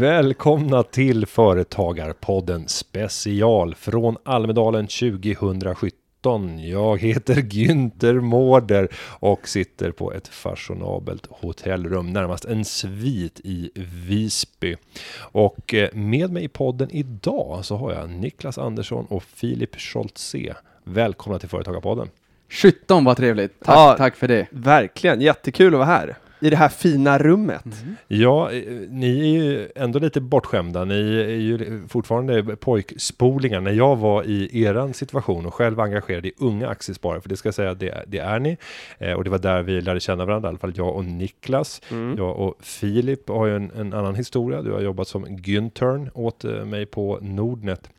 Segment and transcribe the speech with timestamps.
[0.00, 6.58] Välkomna till Företagarpodden special från Almedalen 2017.
[6.68, 8.88] Jag heter Günther Mårder
[9.18, 13.70] och sitter på ett fashionabelt hotellrum, närmast en svit i
[14.08, 14.76] Visby.
[15.18, 20.54] Och eh, med mig i podden idag så har jag Niklas Andersson och Filip Scholtze.
[20.84, 22.08] Välkomna till Företagarpodden.
[22.48, 23.60] 17 vad trevligt.
[23.64, 23.94] Tack, Ja.
[23.98, 24.46] tack för det.
[24.50, 26.16] Verkligen, jättekul att vara här.
[26.40, 27.64] I det här fina rummet.
[28.08, 30.84] Ja, eh, ni är ju ändå lite bortskämda.
[30.84, 33.60] Ni är ju fortfarande pojkspolingar.
[33.60, 37.46] När jag var i eran situation och själv engagerad i unga aktiesparare, för det ska
[37.46, 38.56] jag säga, det, det är ni.
[38.98, 41.82] Eh, och det var där vi lärde känna varandra, i alla fall jag och Niklas.
[42.16, 44.62] Jag och Filip har ju en, en annan historia.
[44.62, 47.90] Du har jobbat som Güntern åt eh, mig på Nordnet.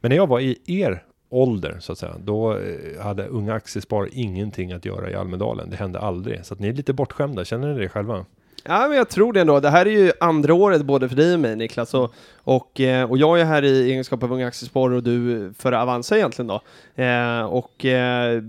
[0.00, 1.02] Men när jag var i er
[1.34, 5.70] ålder så att säga, då eh, hade unga Aktiespar ingenting att göra i Almedalen.
[5.70, 6.46] Det hände aldrig.
[6.46, 7.44] Så att ni är lite bortskämda.
[7.44, 8.24] Känner ni det själva?
[8.64, 9.60] Ja, men jag tror det ändå.
[9.60, 11.94] Det här är ju andra året både för dig och mig Niklas.
[11.94, 15.72] Och, och, eh, och jag är här i egenskap av Unga Aktiesparare och du för
[15.72, 16.60] Avanza egentligen då.
[17.02, 18.42] Eh, och, eh,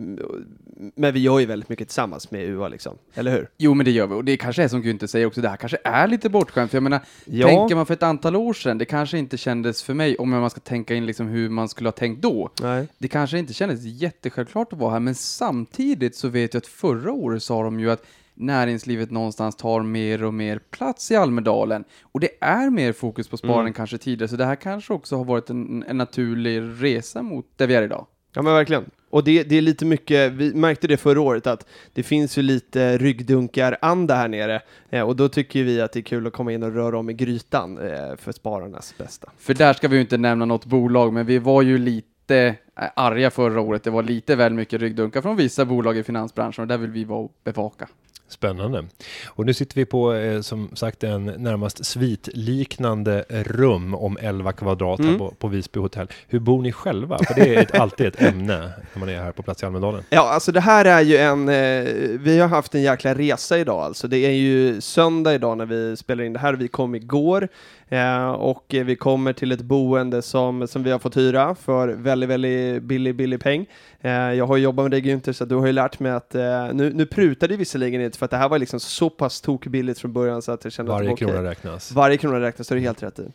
[0.96, 3.50] men vi gör ju väldigt mycket tillsammans med UA liksom, eller hur?
[3.58, 4.16] Jo, men det gör vi.
[4.16, 6.72] Och det kanske är som Günther säger också, det här kanske är lite bortskämt.
[6.72, 7.48] För jag menar, Ja.
[7.48, 10.50] tänker man för ett antal år sedan, det kanske inte kändes för mig, om man
[10.50, 12.50] ska tänka in liksom hur man skulle ha tänkt då.
[12.62, 12.88] Nej.
[12.98, 17.12] Det kanske inte kändes jättesjälvklart att vara här, men samtidigt så vet jag att förra
[17.12, 21.84] året sa de ju att näringslivet någonstans tar mer och mer plats i Almedalen.
[22.02, 25.18] Och det är mer fokus på sparande än kanske tidigare, så det här kanske också
[25.18, 28.06] har varit en, en naturlig resa mot där vi är idag.
[28.34, 28.86] Ja men verkligen.
[29.16, 32.42] Och det, det är lite mycket, vi märkte det förra året att det finns ju
[32.42, 34.62] lite ryggdunkar-anda här nere.
[34.90, 37.10] Eh, och då tycker vi att det är kul att komma in och röra om
[37.10, 39.32] i grytan eh, för spararnas bästa.
[39.38, 42.56] För där ska vi ju inte nämna något bolag, men vi var ju lite eh,
[42.96, 43.84] arga förra året.
[43.84, 47.04] Det var lite väl mycket ryggdunkar från vissa bolag i finansbranschen och där vill vi
[47.04, 47.88] vara och bevaka.
[48.28, 48.86] Spännande.
[49.28, 55.00] Och nu sitter vi på eh, som sagt en närmast svitliknande rum om 11 kvadrat
[55.00, 55.18] här Mm.
[55.20, 56.08] på, på Visby hotell.
[56.28, 57.18] Hur bor ni själva?
[57.18, 58.58] För det är ett, alltid ett ämne
[58.94, 60.04] när man är här på plats i Almedalen.
[60.10, 61.84] Ja, alltså det här är ju en, eh,
[62.20, 64.08] vi har haft en jäkla resa idag alltså.
[64.08, 66.54] Det är ju söndag idag när vi spelar in det här.
[66.54, 67.48] Vi kom igår
[67.90, 72.30] eh, och vi kommer till ett boende som, som vi har fått hyra för väldigt,
[72.30, 73.66] väldigt billig, billig peng.
[74.02, 76.74] Eh, jag har jobbat med dig Günther, så du har ju lärt mig att eh,
[76.74, 80.00] nu, nu prutade det visserligen inte för att det här var liksom så pass tokbilligt
[80.00, 81.28] från början så att jag kände att Varje var okej.
[81.28, 81.92] krona räknas.
[81.92, 83.32] Varje krona räknas, det är du helt rätt i.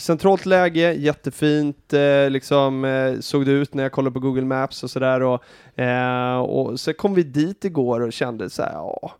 [0.00, 1.92] Centralt läge, jättefint,
[2.28, 5.22] liksom såg det ut när jag kollade på Google Maps och sådär.
[5.22, 5.42] Och,
[6.68, 9.12] och så kom vi dit igår och kände så här, ja,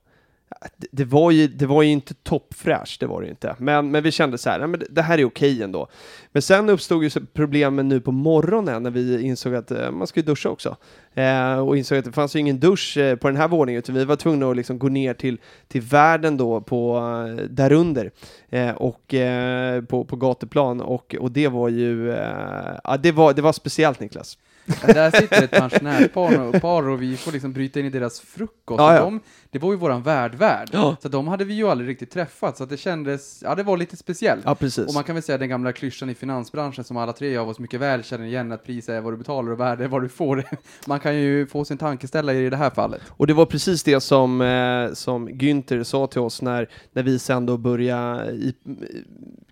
[0.90, 3.54] det, var ju, det var ju inte toppfräscht, det var det ju inte.
[3.58, 5.88] Men, men vi kände så här, nej, men det, här är okej ändå.
[6.32, 10.20] Men sen uppstod ju problemen nu på morgonen när vi insåg att eh, man ska
[10.20, 10.76] ju duscha också.
[11.14, 13.94] Eh, och insåg att det fanns ju ingen dusch eh, på den här våningen, utan
[13.94, 18.10] vi var tvungna att liksom gå ner till, till världen då på, eh, därunder
[18.48, 23.32] eh, och eh, på, på gatuplan och, och det var ju, eh, ja, det var,
[23.32, 24.38] det var speciellt Niklas.
[24.86, 28.78] Där sitter ett pensionärspar och, par och vi får liksom bryta in i deras frukost.
[28.78, 29.00] Ja, ja.
[29.00, 30.68] De, det var ju våran värdvärd.
[30.72, 30.96] Ja.
[31.02, 33.96] Så de hade vi ju aldrig riktigt träffat, så det kändes, ja det var lite
[33.96, 34.42] speciellt.
[34.44, 34.86] Ja, precis.
[34.88, 37.58] Och man kan väl säga den gamla klyschan i finansbranschen som alla tre av oss
[37.58, 40.08] mycket väl känner igen, att pris är vad du betalar och värde är vad du
[40.08, 40.44] får.
[40.86, 43.02] Man kan ju få sin tankeställare i det här fallet.
[43.08, 47.18] Och det var precis det som, eh, som Günther sa till oss när, när vi
[47.18, 48.54] sen då började i,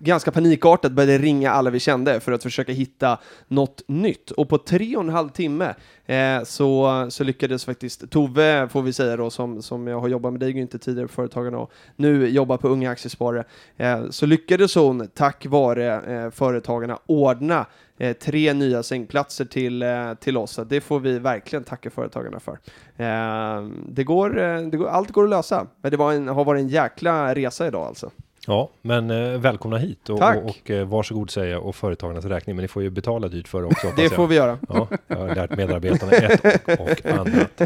[0.05, 4.31] ganska panikartat började ringa alla vi kände för att försöka hitta något nytt.
[4.31, 5.75] Och på tre och en halv timme
[6.07, 10.33] eh, så, så lyckades faktiskt Tove, får vi säga då, som, som jag har jobbat
[10.33, 13.45] med dig inte tidigare på Företagarna och nu jobbar på Unga Aktiesparare,
[13.77, 17.67] eh, så lyckades hon tack vare eh, Företagarna ordna
[17.99, 20.51] eh, tre nya sängplatser till, eh, till oss.
[20.51, 22.59] Så det får vi verkligen tacka Företagarna för.
[22.97, 26.45] Eh, det går, eh, det går, allt går att lösa, men det var en, har
[26.45, 28.11] varit en jäkla resa idag alltså.
[28.47, 30.37] Ja, men eh, välkomna hit och, Tack.
[30.37, 32.57] och, och eh, varsågod säga och företagarnas räkning.
[32.57, 33.87] Men ni får ju betala dyrt för det också.
[33.87, 34.13] hoppas Det jag.
[34.13, 34.59] får vi göra.
[34.69, 36.45] Ja, jag har lärt medarbetarna ett
[36.81, 37.61] och, och annat.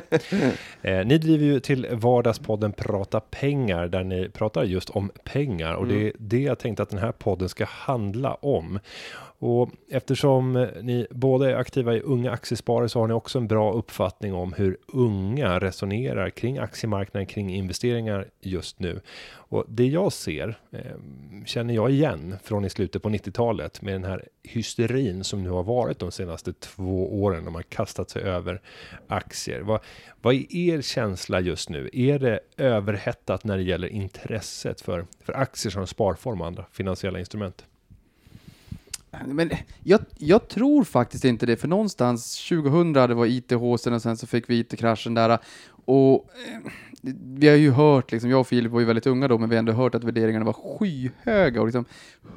[0.82, 5.86] Eh, ni driver ju till vardagspodden Prata pengar där ni pratar just om pengar och
[5.86, 8.78] det är det jag tänkte att den här podden ska handla om.
[9.40, 13.46] Och eftersom eh, ni båda är aktiva i Unga Aktiesparare så har ni också en
[13.46, 19.00] bra uppfattning om hur unga resonerar kring aktiemarknaden, kring investeringar just nu.
[19.30, 20.80] Och det jag ser eh,
[21.46, 25.62] känner jag igen från i slutet på 90-talet med den här hysterin som nu har
[25.62, 28.60] varit de senaste två åren när man kastat sig över
[29.08, 29.60] aktier.
[29.60, 29.80] Vad,
[30.22, 31.90] vad är er känsla just nu?
[31.92, 37.18] Är det överhettat när det gäller intresset för, för aktier som sparform och andra finansiella
[37.18, 37.67] instrument?
[39.26, 39.50] Men
[39.82, 44.26] jag, jag tror faktiskt inte det, för någonstans 2000 det var IT-håsen och sen så
[44.26, 45.38] fick vi IT-kraschen där.
[45.90, 46.70] Och eh,
[47.34, 49.54] vi har ju hört, liksom, jag och Filip var ju väldigt unga då, men vi
[49.54, 51.84] har ändå hört att värderingarna var skyhöga och liksom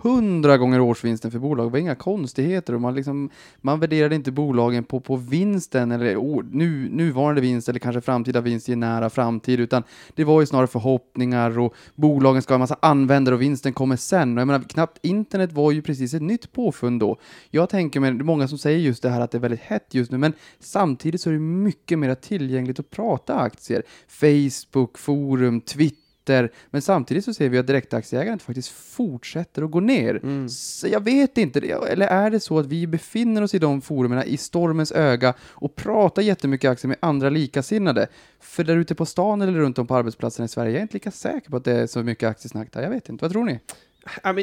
[0.01, 1.67] hundra gånger årsvinsten för bolag.
[1.67, 3.29] Det var inga konstigheter och man, liksom,
[3.61, 8.41] man värderade inte bolagen på, på vinsten eller oh, nu, nuvarande vinst eller kanske framtida
[8.41, 9.83] vinst i en nära framtid, utan
[10.15, 13.95] det var ju snarare förhoppningar och bolagen ska ha en massa användare och vinsten kommer
[13.95, 14.37] sen.
[14.37, 17.17] Och jag menar, knappt internet var ju precis ett nytt påfund då.
[17.49, 19.61] Jag tänker mig, det är många som säger just det här att det är väldigt
[19.61, 23.83] hett just nu, men samtidigt så är det mycket mer tillgängligt att prata aktier.
[24.07, 30.15] Facebook, forum, Twitter, men samtidigt så ser vi att direktaktieägandet faktiskt fortsätter att gå ner.
[30.23, 30.49] Mm.
[30.49, 34.23] Så jag vet inte, eller är det så att vi befinner oss i de forumen
[34.23, 38.07] i stormens öga och pratar jättemycket aktier med andra likasinnade?
[38.39, 40.93] För där ute på stan eller runt om på arbetsplatserna i Sverige, jag är inte
[40.93, 42.81] lika säker på att det är så mycket aktiesnack där.
[42.81, 43.59] Jag vet inte, vad tror ni?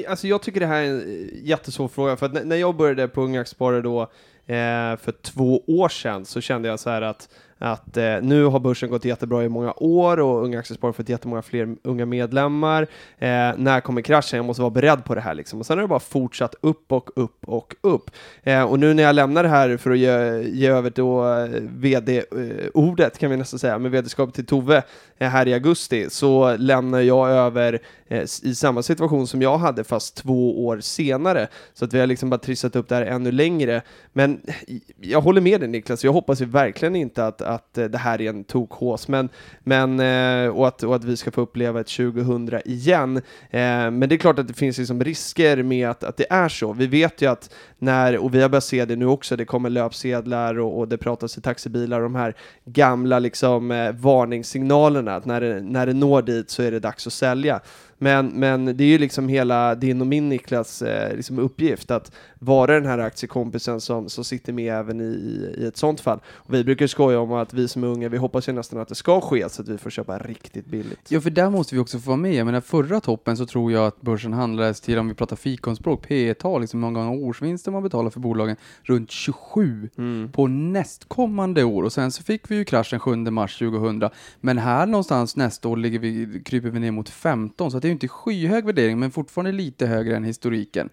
[0.08, 3.22] Alltså, jag tycker det här är en eh, jättesvår fråga, för när jag började på
[3.22, 4.02] Unga Aktiesparare då
[4.46, 8.60] eh, för två år sedan så kände jag så här att att eh, nu har
[8.60, 12.82] börsen gått jättebra i många år och Unga Aktiesparare har fått jättemånga fler unga medlemmar.
[13.18, 14.36] Eh, när kommer kraschen?
[14.36, 15.58] Jag måste vara beredd på det här liksom.
[15.58, 18.10] Och sen har det bara fortsatt upp och upp och upp.
[18.42, 21.48] Eh, och nu när jag lämnar det här för att ge, ge över då eh,
[21.60, 24.82] vd-ordet eh, kan vi nästan säga, med vd till Tove
[25.18, 29.84] eh, här i augusti, så lämnar jag över eh, i samma situation som jag hade
[29.84, 31.48] fast två år senare.
[31.74, 33.82] Så att vi har liksom bara trissat upp det här ännu längre.
[34.12, 37.84] Men eh, jag håller med dig Niklas, jag hoppas ju verkligen inte att, att eh,
[37.84, 39.28] det här är en tokhås, men,
[39.60, 43.16] men, eh, och, att, och att vi ska få uppleva ett 2000 igen.
[43.50, 46.48] Eh, Men det är klart att det finns liksom risker med att, att det är
[46.48, 46.72] så.
[46.72, 49.70] Vi vet ju att när, och vi har börjat se det nu också, det kommer
[49.70, 52.34] löpsedlar och, och det pratas i taxibilar, de här
[52.64, 57.06] gamla liksom eh, varningssignalerna, att när det, när det når dit så är det dags
[57.06, 57.60] att sälja.
[58.00, 62.12] Men, men det är ju liksom hela din och min Niklas eh, liksom uppgift att
[62.38, 66.20] vara den här aktiekompisen som, som sitter med även i, i ett sånt fall.
[66.28, 68.88] Och vi brukar skoja om att vi som är unga, vi hoppas ju nästan att
[68.88, 71.00] det ska ske så att vi får köpa riktigt billigt.
[71.08, 72.34] Ja, för där måste vi också få vara med.
[72.34, 76.08] Jag menar, förra toppen så tror jag att börsen handlades till, om vi pratar fikonspråk,
[76.08, 80.32] P tal liksom hur årsvinst årsvinster man betalar för bolagen, runt 27 Mm.
[80.32, 81.82] på nästkommande år.
[81.82, 84.10] Och sen så fick vi ju kraschen 7 mars 2000.
[84.40, 87.88] Men här någonstans nästa år ligger vi, kryper vi ner mot 15, så det är
[87.88, 90.88] ju inte skyhög värdering, men fortfarande lite högre än historiken.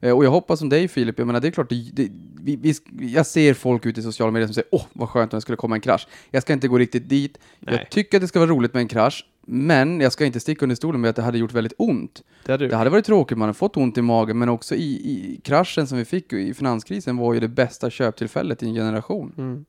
[0.00, 2.08] Eh, Och jag hoppas som dig Filip, jag menar det är klart, det, det,
[2.42, 2.74] vi, vi,
[3.14, 5.56] jag ser folk ute i sociala medier som säger åh vad skönt om det skulle
[5.56, 6.06] komma en krasch.
[6.30, 7.74] Jag ska inte gå riktigt dit, Nej.
[7.74, 10.64] jag tycker att det ska vara roligt med en krasch, men jag ska inte sticka
[10.64, 12.22] under stolen med att det hade gjort väldigt ont.
[12.44, 12.68] Det hade.
[12.68, 15.86] Det hade varit tråkigt, man hade fått ont i magen, men också i, i kraschen
[15.86, 19.34] som vi fick i finanskrisen var ju det bästa köptillfället i en generation.
[19.38, 19.64] Mm.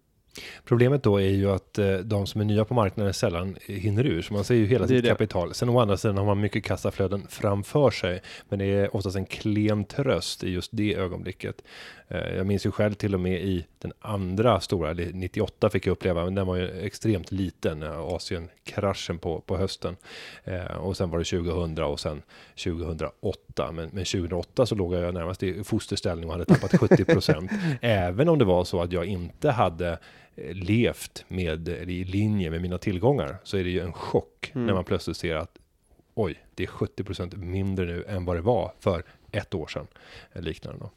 [0.66, 4.22] Problemet då är ju att eh, de som är nya på marknaden sällan hinner ur,
[4.22, 5.10] så man ser ju hela sitt det.
[5.10, 5.54] kapital.
[5.54, 9.26] Sen å andra sidan har man mycket kassaflöden framför sig, men det är oftast en
[9.26, 11.62] klen tröst i just det ögonblicket.
[12.08, 15.88] Eh, jag minns ju själv till och med i den andra stora, eller 98 fick
[15.88, 19.96] jag uppleva, men den var ju extremt liten, eh, Asienkraschen på, på hösten.
[20.44, 22.22] Eh, och sen var det 2000 och sen
[22.64, 23.72] 2008.
[23.72, 27.52] Men, men 2008 så låg jag närmast i fosterställning och hade tappat 70 procent.
[27.82, 29.98] Även om det var så att jag inte hade eh,
[30.54, 34.68] levt med, eller i linje med mina tillgångar, så är det ju en chock Mm.
[34.68, 35.58] när man plötsligt ser att
[36.14, 39.88] oj, det är 70 procent mindre nu än vad det var för ett år sedan.
[40.34, 40.92] eh, Liknande då.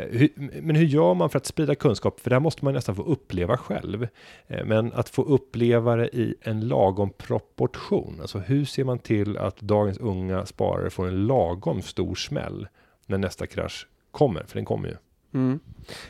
[0.00, 0.28] Eh,
[0.62, 2.20] Men hur gör man för att sprida kunskap?
[2.20, 4.08] För det här måste man nästan få uppleva själv.
[4.46, 8.18] Eh, Men att få uppleva det i en lagom proportion.
[8.20, 12.68] Alltså hur ser man till att dagens unga sparare får en lagom stor smäll
[13.06, 14.44] när nästa krasch kommer?
[14.44, 14.94] För den kommer ju.
[15.34, 15.60] Mm.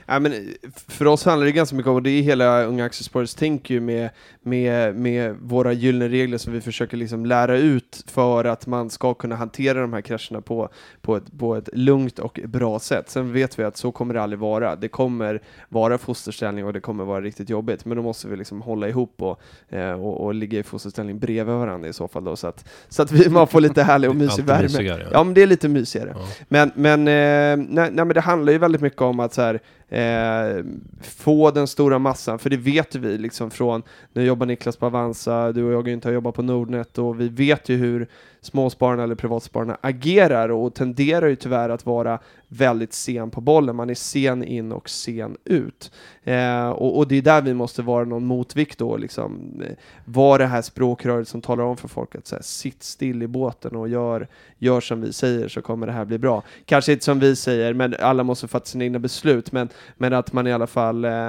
[0.06, 0.54] Ja, men
[0.88, 3.80] för oss handlar det ganska mycket om, och det är hela Unga Aktiespararens tänk ju
[3.80, 4.10] med,
[4.42, 9.14] med, med våra gyllene regler som vi försöker liksom lära ut för att man ska
[9.14, 10.68] kunna hantera de här krascherna på,
[11.00, 13.10] på, ett, på ett lugnt och bra sätt.
[13.10, 14.76] Sen vet vi att så kommer det aldrig vara.
[14.76, 18.62] Det kommer vara fosterställning och det kommer vara riktigt jobbigt, men då måste vi liksom
[18.62, 22.37] hålla ihop och, eh, och, och ligga i fosterställning bredvid varandra i så fall då,
[22.37, 24.82] så att, så att vi, man får lite härlig och mysig värme.
[24.82, 24.99] ja.
[25.12, 26.14] Ja, men det är lite mysigare.
[26.14, 26.26] Ja.
[26.49, 29.60] Men, men, eh, nej, nej, men det handlar ju väldigt mycket om att så här,
[29.88, 30.64] eh,
[31.00, 35.52] få den stora massan, för det vet vi liksom från, nu jobbar Niklas på Avanza,
[35.52, 38.08] du och jag inte har jobbat på Nordnet och vi vet ju hur
[38.40, 42.18] småspararna eller privatspararna agerar och tenderar ju tyvärr att vara
[42.52, 43.76] väldigt sen på bollen.
[43.76, 45.92] Man är sen in och sen ut.
[46.25, 49.73] Eh, och, och det är där vi måste vara någon motvikt då, liksom, eh,
[50.04, 53.26] vara det här språkröret som talar om för folk att så här, sitt still i
[53.26, 54.28] båten och gör,
[54.59, 56.42] gör som vi säger så kommer det här bli bra.
[56.64, 60.32] Kanske inte som vi säger, men alla måste fatta sina egna beslut, men, men att
[60.32, 61.20] man i alla fall eh,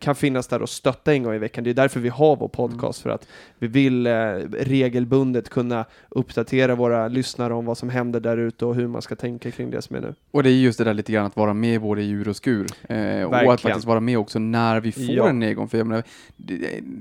[0.00, 1.64] kan finnas där och stötta en gång i veckan.
[1.64, 3.26] Det är därför vi har vår podcast, för att
[3.58, 4.12] vi vill eh,
[4.60, 9.16] regelbundet kunna uppdatera våra lyssnare om vad som händer där ute och hur man ska
[9.16, 10.14] tänka kring det som är nu.
[10.30, 12.36] Och det är just det där lite grann att vara med både i ur och
[12.36, 12.66] skur.
[12.88, 15.28] Eh, och att faktiskt vara med också när vi får Ja.
[15.28, 15.68] en nedgång.
[15.68, 16.02] För jag menar,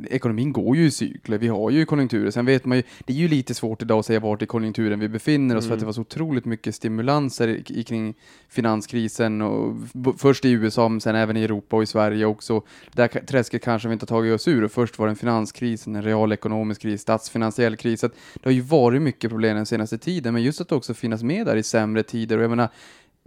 [0.10, 2.32] ekonomin går ju i cykler, vi har ju konjunkturer.
[2.32, 5.00] Sen vet man ju, det är ju lite svårt idag att säga vart i konjunkturen
[5.00, 8.14] vi befinner oss för att det var så otroligt mycket stimulanser i, kring
[8.50, 9.76] finanskrisen och
[10.18, 12.62] först i USA men sen även i Europa och i Sverige också.
[12.96, 15.88] Ka- träsket kanske vi inte har tagit oss ur och först var det en finanskris,
[15.88, 18.00] en realekonomisk kris, statsfinansiell kris.
[18.00, 21.24] Så det har ju varit mycket problem den senaste tiden men just att också finnas
[21.24, 22.70] med där i sämre tider och jag menar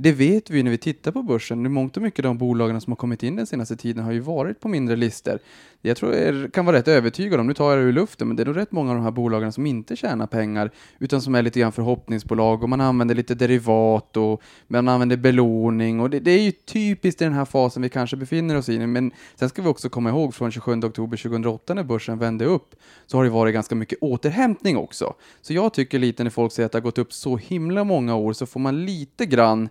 [0.02, 1.66] det vet vi ju när vi tittar på börsen.
[1.66, 4.20] I mångt och mycket de bolagen som har kommit in den senaste tiden har ju
[4.20, 5.38] varit på mindre listor.
[5.82, 8.36] Jag tror jag kan vara rätt övertygad om, nu tar jag det ur luften, men
[8.36, 11.34] det är nog rätt många av de här bolagen som inte tjänar pengar, utan som
[11.34, 16.20] är lite grann förhoppningsbolag och man använder lite derivat och man använder belåning och det,
[16.20, 18.86] det är ju typiskt i den här fasen vi kanske befinner oss i.
[18.86, 22.74] Men sen ska vi också komma ihåg från 27 oktober 2008 när börsen vände upp,
[23.06, 25.14] så har det varit ganska mycket återhämtning också.
[25.40, 28.14] Så jag tycker lite när folk säger att det har gått upp så himla många
[28.14, 29.68] år så får man lite grann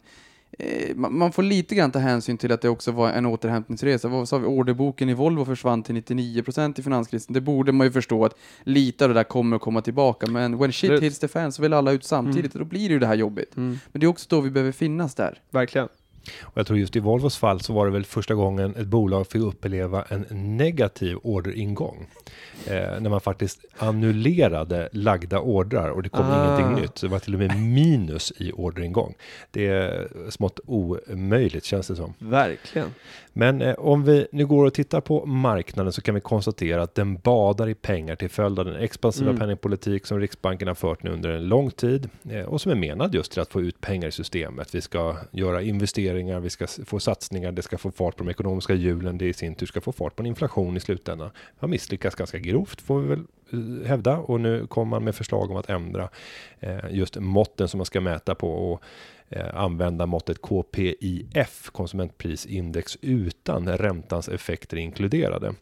[0.96, 4.08] man man får lite grann ta hänsyn till att det också var en återhämtningsresa.
[4.08, 4.46] Vad sa vi?
[4.46, 7.34] Orderboken i Volvo försvann till 99% i finanskrisen.
[7.34, 10.28] Det borde man ju förstå att lite av det där kommer att komma tillbaka.
[10.28, 12.94] Men when shit hits the fan så vill alla ut samtidigt och då blir det
[12.94, 13.58] ju det här jobbigt.
[13.58, 13.80] Mm.
[13.92, 15.42] Men det är också då vi behöver finnas där.
[15.50, 15.88] Verkligen.
[16.42, 19.28] Och jag tror just i Volvos fall så var det väl första gången ett bolag
[19.28, 20.26] fick uppleva en
[20.58, 22.08] negativ orderingång.
[22.68, 26.60] Eh, när man faktiskt annullerade lagda ordrar och det kom Ah.
[26.60, 26.98] ingenting nytt.
[26.98, 29.14] Så det var till och med minus i orderingång.
[29.52, 32.14] Det är smått omöjligt känns det som.
[32.20, 32.88] Verkligen.
[33.34, 36.96] Men eh, om vi nu går och tittar på marknaden så kan vi konstatera att
[36.96, 39.40] den badar i pengar till följd av den expansiva Mm.
[39.40, 43.16] penningpolitik som Riksbanken har fört nu under en lång tid eh, och som är menad
[43.16, 44.76] just till att få ut pengar i systemet.
[44.76, 48.74] Vi ska göra investeringar, vi ska få satsningar, det ska få fart på de ekonomiska
[48.74, 51.32] hjulen, det i sin tur ska få fart på en inflation i slutändan.
[51.60, 53.24] har misslyckats ganska grovt får vi väl
[53.54, 56.10] eh, hävda och nu kommer man med förslag om att ändra
[56.60, 58.84] eh, just måtten som man ska mäta på och
[59.32, 65.54] Eh, använda måttet KPIF, konsumentprisindex, utan räntans effekter inkluderade.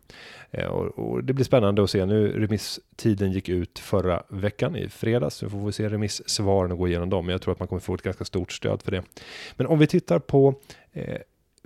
[0.52, 2.06] Eh, och, och det blir spännande att se.
[2.06, 5.44] Nu remisstiden gick ut förra veckan i fredags.
[5.44, 7.30] Nu får vi se remissvaren och gå igenom dem.
[7.30, 9.04] Jag tror att man kommer få ett ganska stort stöd för det.
[9.56, 10.56] Men om vi tittar på
[10.94, 11.18] eh,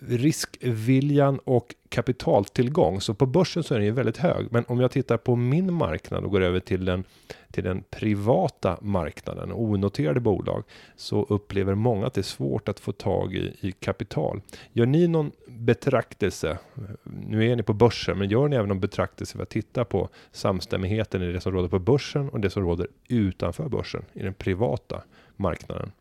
[0.08, 4.48] riskviljan och kapitaltillgång så på börsen så är den ju väldigt hög.
[4.52, 7.04] Men om jag tittar på min marknad och går över till den
[7.52, 10.64] till den privata marknaden och onoterade bolag
[10.96, 14.42] så upplever många att det är svårt att få tag i, i kapital.
[14.74, 16.58] Gör ni någon betraktelse?
[17.04, 20.10] Nu är ni på börsen, men gör ni även någon betraktelse för att titta på
[20.32, 24.34] samstämmigheten i det som råder på börsen och det som råder utanför börsen i den
[24.34, 25.02] privata
[25.36, 25.92] marknaden?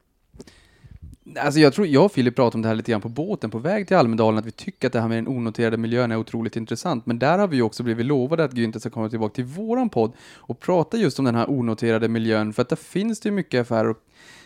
[1.36, 3.58] Alltså jag tror jag och Filip pratade om det här lite grann på båten på
[3.58, 6.56] väg till Almedalen, att vi tycker att det här med den onoterade miljön är otroligt
[6.56, 7.06] intressant.
[7.06, 9.88] Men där har vi ju också blivit lovade att Günther ska komma tillbaka till våran
[9.88, 13.34] podd och prata just om den här onoterade miljön, för att där finns det ju
[13.34, 13.88] mycket affärer.
[13.88, 13.96] Och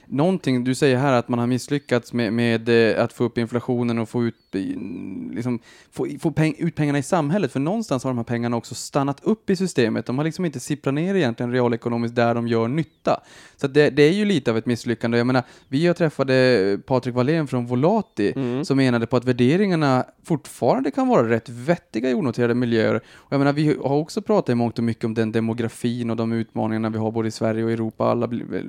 [0.07, 3.99] någonting, du säger här att man har misslyckats med, med eh, att få upp inflationen
[3.99, 4.61] och få ut, eh,
[5.35, 5.59] liksom,
[5.93, 9.21] få, få peng, ut pengarna i samhället, för någonstans har de här pengarna också stannat
[9.25, 10.07] upp i systemet.
[10.07, 13.21] De har liksom inte sipprat ner egentligen realekonomiskt där de gör nytta.
[13.57, 15.19] Så det, det är ju lite av ett misslyckande.
[15.19, 18.65] Jag menar, vi har träffade Patrik Wallén från Volati Mm.
[18.65, 22.95] som menade på att värderingarna fortfarande kan vara rätt vettiga i onoterade miljöer.
[23.15, 26.17] Och jag menar, vi har också pratat i mångt och mycket om den demografin och
[26.17, 28.27] de utmaningarna vi har både i Sverige och Europa, alla,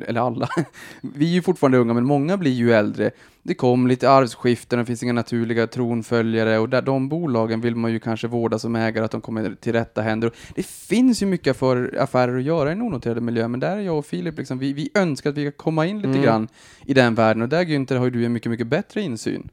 [0.07, 0.47] eller alla.
[1.25, 3.11] Vi är ju fortfarande unga, men många blir ju äldre.
[3.43, 7.91] Det kom lite arvsskiften, det finns inga naturliga tronföljare och där, de bolagen vill man
[7.91, 10.31] ju kanske vårda som ägare, att de kommer till rätta händer.
[10.55, 13.81] Det finns ju mycket för affärer att göra i en onoterad miljö, men där är
[13.81, 16.21] jag och Filip, liksom, vi, vi önskar att vi kan komma in lite Mm.
[16.21, 16.47] grann
[16.85, 19.49] i den världen och där Günther har ju du en mycket, mycket bättre insyn.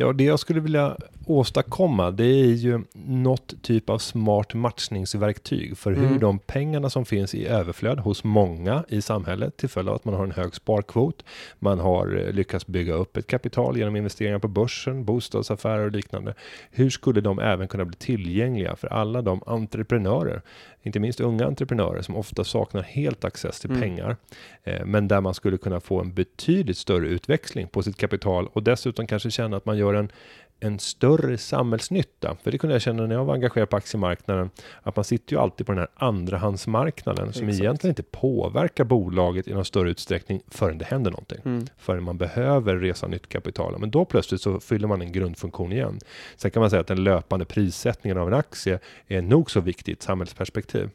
[0.00, 5.92] Ja, det jag skulle vilja åstadkomma, det är ju något typ av smart matchningsverktyg för
[5.92, 6.18] hur Mm.
[6.20, 10.14] de pengarna som finns i överflöd hos många i samhället till följd av att man
[10.14, 11.24] har en hög sparkvot,
[11.58, 16.34] man har eh, lyckats bygga upp ett kapital genom investeringar på börsen, bostadsaffärer och liknande.
[16.70, 20.42] Hur skulle de även kunna bli tillgängliga för alla de entreprenörer,
[20.82, 23.82] inte minst unga entreprenörer som ofta saknar helt access till Mm.
[23.82, 24.16] pengar,
[24.64, 28.62] eh, men där man skulle kunna få en betydligt större utväxling på sitt kapital och
[28.62, 30.12] dessutom kanske känna att man gör en
[30.60, 32.36] en större samhällsnytta.
[32.42, 34.50] För det kunde jag känna när jag var engagerad på aktiemarknaden,
[34.82, 37.62] att man sitter ju alltid på den här andrahandsmarknaden som Exakt.
[37.62, 41.38] egentligen inte påverkar bolaget i någon större utsträckning förrän det händer någonting.
[41.44, 41.66] Mm.
[41.78, 43.78] Förrän man behöver resa nytt kapital.
[43.78, 45.98] Men då plötsligt så fyller man en grundfunktion igen.
[46.36, 49.92] Sen kan man säga att den löpande prissättningen av en aktie är nog så viktig
[49.92, 50.90] i ett samhällsperspektiv.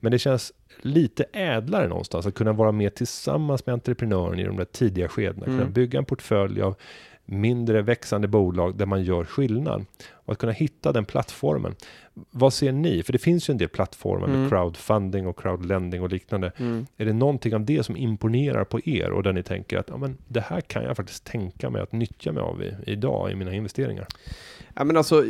[0.00, 4.56] Men det känns lite ädlare någonstans att kunna vara med tillsammans med entreprenören i de
[4.56, 5.44] där tidiga skedena.
[5.44, 5.72] Kunna Mm.
[5.72, 6.74] bygga en portfölj av
[7.30, 9.86] mindre växande bolag där man gör skillnad.
[10.12, 11.74] Och att kunna hitta den plattformen.
[12.30, 13.02] Vad ser ni?
[13.02, 14.50] För det finns ju en del plattformar med Mm.
[14.50, 16.52] crowdfunding och crowdlending och liknande.
[16.56, 16.86] Mm.
[16.96, 19.96] Är det någonting av det som imponerar på er och där ni tänker att ja,
[19.96, 23.34] men det här kan jag faktiskt tänka mig att nyttja mig av i, idag i
[23.34, 24.06] mina investeringar?
[24.74, 25.24] Ja men alltså,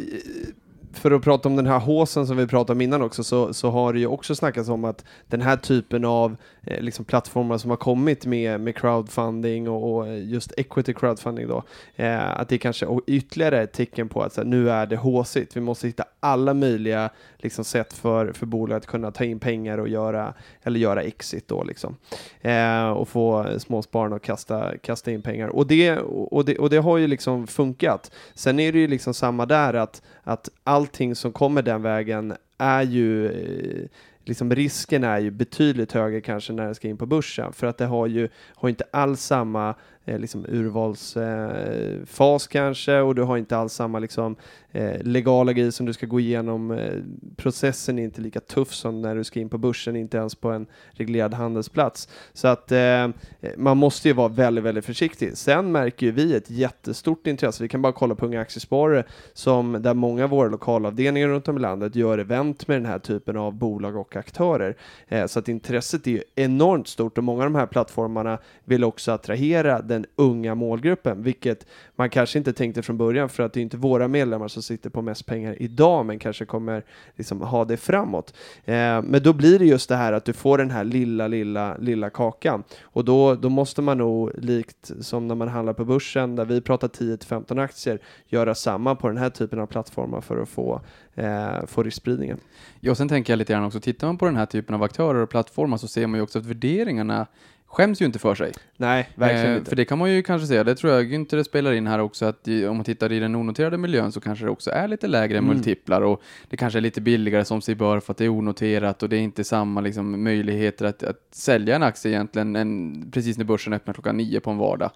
[0.92, 3.71] för att prata om den här håsen som vi pratade om innan också, så, så
[3.71, 7.71] har det ju också snackats om att den här typen av eh, liksom plattformar som
[7.71, 11.62] har kommit med, med crowdfunding och, och just equity crowdfunding då,
[11.97, 14.97] eh, att det kanske är ytterligare ett tecken på att så här, nu är det
[14.97, 15.57] håsigt.
[15.57, 19.78] Vi måste hitta alla möjliga liksom, sätt för, för bolag att kunna ta in pengar
[19.78, 21.97] och göra, eller göra exit då liksom.
[22.40, 25.49] Eh, och få småspararna att kasta, kasta in pengar.
[25.49, 28.11] Och det, och, det, och det har ju liksom funkat.
[28.35, 32.82] Sen är det ju liksom samma där att, att allting som kommer den vägen är
[32.82, 33.88] ju eh,
[34.25, 37.52] Liksom risken är ju betydligt högre kanske när det ska in på börsen.
[37.52, 39.75] För att det har ju har inte alls samma
[40.08, 44.36] Eh, liksom urvalsfas eh, kanske och du har inte alls samma liksom
[44.72, 46.70] eh, legala grejer som du ska gå igenom.
[46.70, 46.94] Eh,
[47.36, 50.50] processen är inte lika tuff som när du ska in på börsen, inte ens på
[50.50, 52.08] en reglerad handelsplats.
[52.32, 53.08] Så att eh,
[53.56, 55.36] man måste ju vara väldigt, väldigt försiktig.
[55.36, 57.62] Sen märker ju vi ett jättestort intresse.
[57.62, 61.56] Vi kan bara kolla på Unga Aktiesparare som där många av våra lokalavdelningar runt om
[61.56, 64.76] i landet gör event med den här typen av bolag och aktörer.
[65.08, 68.84] Eh, så att intresset är ju enormt stort och många av de här plattformarna vill
[68.84, 73.60] också attrahera den unga målgruppen, vilket man kanske inte tänkte från början för att det
[73.60, 76.84] är inte våra medlemmar som sitter på mest pengar idag, men kanske kommer
[77.16, 78.34] liksom ha det framåt.
[78.64, 81.76] Eh, men då blir det just det här att du får den här lilla, lilla,
[81.76, 86.36] lilla kakan och då, då måste man nog likt som när man handlar på börsen
[86.36, 90.48] där vi pratar 10-15 aktier göra samma på den här typen av plattformar för att
[90.48, 90.80] få,
[91.14, 92.38] eh, få riskspridningen.
[92.80, 95.18] Ja, sen tänker jag lite grann också, tittar man på den här typen av aktörer
[95.18, 97.26] och plattformar så ser man ju också att värderingarna
[97.68, 98.52] skäms ju inte för sig.
[98.76, 99.68] Nej, verkligen Eh, inte.
[99.68, 101.98] För det kan man ju kanske säga, det tror jag inte det spelar in här
[101.98, 104.88] också, att i, om man tittar i den onoterade miljön så kanske det också är
[104.88, 105.50] lite lägre Mm.
[105.50, 109.02] multiplar och det kanske är lite billigare som sig bör för att det är onoterat
[109.02, 113.38] och det är inte samma liksom, möjligheter att, att sälja en aktie egentligen än precis
[113.38, 114.90] när börsen öppnar klockan nio på en vardag.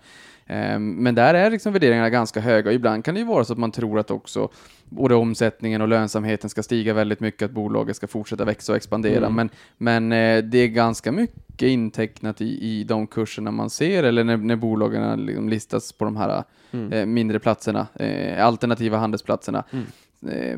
[0.46, 3.52] Eh, Men där är liksom värderingarna ganska höga och ibland kan det ju vara så
[3.52, 4.48] att man tror att också
[4.84, 9.26] både omsättningen och lönsamheten ska stiga väldigt mycket, att bolaget ska fortsätta växa och expandera.
[9.26, 9.34] Mm.
[9.34, 14.24] Men, men eh, det är ganska mycket intecknat i, i de kurserna man ser eller
[14.24, 16.92] när, när bolagen liksom listas på de här Mm.
[16.92, 19.64] eh, mindre platserna, eh, alternativa handelsplatserna.
[19.70, 19.84] Mm.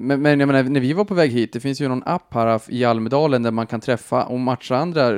[0.07, 2.35] Men, men jag menar, när vi var på väg hit, det finns ju någon app
[2.35, 5.11] här i Almedalen där man kan träffa och matcha andra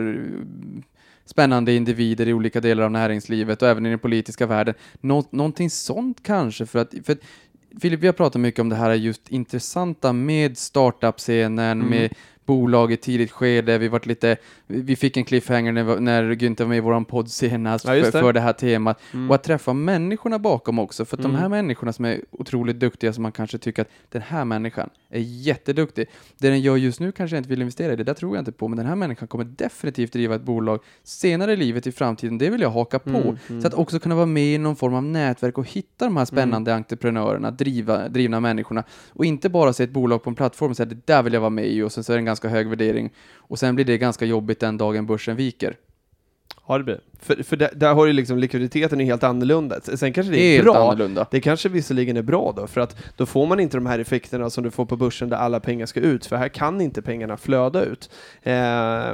[1.27, 4.75] spännande individer i olika delar av näringslivet och även i den politiska världen.
[5.01, 7.19] Nå någonting sånt kanske, för att, för att
[7.81, 11.91] Filip, vi har pratat mycket om det här just intressanta med startup-scenen, Mm.
[11.91, 12.15] med
[12.47, 13.79] bolag i tidigt skede.
[13.79, 17.31] Vi, varit lite, vi fick en cliffhanger när, när Günther var med i vår podd
[17.31, 18.11] senast Ja, för, det.
[18.13, 19.01] för det här temat.
[19.13, 19.31] Mm.
[19.31, 21.33] Och att träffa människorna bakom också, för att Mm.
[21.33, 24.91] de här människorna som är otroligt duktiga, som man kanske tycker att den här människan
[25.11, 26.07] är jätteduktig.
[26.39, 28.41] Det den gör just nu kanske jag inte vill investera i, det där tror jag
[28.41, 31.93] inte på, men den här människan kommer definitivt driva ett bolag senare i livet, i
[31.93, 33.11] framtiden, det vill jag haka på.
[33.11, 33.61] Mm, mm.
[33.63, 36.25] Så att också kunna vara med i någon form av nätverk och hitta de här
[36.25, 38.85] spännande entreprenörerna, driva, drivna människorna.
[39.13, 41.41] Och inte bara se ett bolag på en plattform och säga det där vill jag
[41.41, 43.85] vara med i och sen så är det en ganska hög värdering och sen blir
[43.85, 45.77] det ganska jobbigt den dagen börsen viker.
[46.69, 49.81] Ja, det blir För, för där, där har ju liksom likviditeten är helt annorlunda.
[49.81, 50.77] Sen kanske det är Helt bra.
[50.91, 51.27] annorlunda.
[51.31, 54.51] Det kanske visserligen är bra då, för att då får man inte de här effekterna
[54.51, 57.37] som du får på börsen där alla pengar ska ut, för här kan inte pengarna
[57.37, 58.11] flöda ut.
[58.43, 58.53] Eh,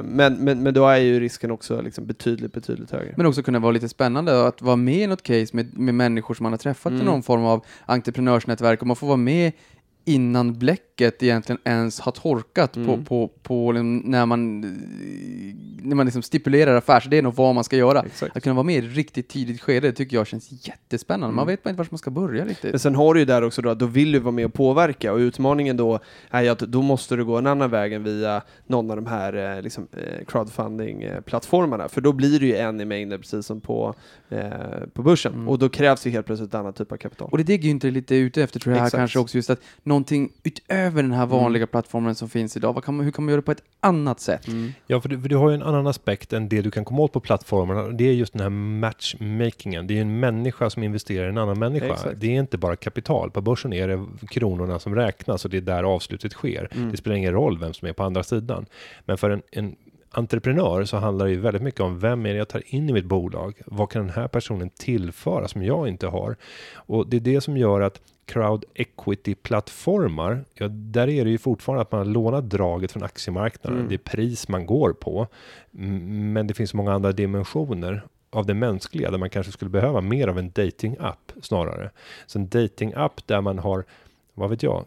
[0.03, 3.15] men, men, men då är ju risken också liksom betydligt, betydligt högre.
[3.17, 6.35] Men också kunna vara lite spännande att vara med i något case med, med människor
[6.35, 7.07] som man har träffat i Mm.
[7.07, 9.53] någon form av entreprenörsnätverk och man får vara med
[10.05, 12.87] innan bläcket egentligen ens har torkat Mm.
[12.87, 14.61] på, på, på liksom när man,
[15.83, 18.03] när man liksom stipulerar affärsidén och vad man ska göra.
[18.03, 18.37] Exakt.
[18.37, 21.37] Att kunna vara med i ett riktigt tidigt skede det tycker jag känns jättespännande.
[21.37, 21.53] Man Mm.
[21.53, 22.81] vet bara inte var man ska börja Men riktigt.
[22.83, 25.12] sen har du ju där också då att då vill du vara med och påverka
[25.12, 25.99] och utmaningen då
[26.31, 29.07] är ju att då måste du gå en annan väg än via någon av de
[29.07, 31.88] här eh, liksom, eh, crowdfunding-plattformarna.
[31.88, 33.95] För då blir det ju en i mängden precis som på,
[34.29, 34.51] eh,
[34.95, 35.35] på börsen.
[35.35, 35.49] Mm.
[35.49, 37.29] Och då krävs ju helt plötsligt ett annat typ av kapital.
[37.33, 39.51] Och det är det Günther är lite ute efter tror jag här kanske också, just
[39.51, 39.61] att
[39.92, 41.37] någonting utöver den här Mm.
[41.38, 44.20] vanliga plattformen som finns idag, kan man, hur kan man göra det på ett annat
[44.20, 44.48] sätt?
[44.48, 44.72] Mm.
[44.87, 47.02] Ja, för du, för du har ju en annan aspekt än det du kan komma
[47.02, 47.88] åt på plattformarna.
[47.88, 49.87] Det är just den här matchmakingen.
[49.87, 51.92] Det är ju en människa som investerar i en annan människa.
[51.92, 52.20] Exakt.
[52.20, 53.31] Det är inte bara kapital.
[53.31, 56.68] På börsen är det kronorna som räknas och det är där avslutet sker.
[56.74, 56.90] Mm.
[56.90, 58.66] Det spelar ingen roll vem som är på andra sidan.
[59.05, 59.76] Men för en, en
[60.14, 62.92] entreprenör så handlar det ju väldigt mycket om vem är det jag tar in i
[62.92, 63.61] mitt bolag?
[63.66, 66.37] Vad kan den här personen tillföra som jag inte har?
[66.74, 71.83] Och det är det som gör att crowd equity-plattformar, ja, där är det ju fortfarande
[71.83, 73.79] att man har lånat draget från aktiemarknaden.
[73.79, 73.89] Mm.
[73.89, 75.27] Det är pris man går på.
[75.71, 78.03] Men det finns många andra dimensioner.
[78.33, 81.91] av det mänskliga där man kanske skulle behöva mer av en dating-app snarare.
[82.27, 83.85] Så en dating-app där man har,
[84.35, 84.85] vad vet jag,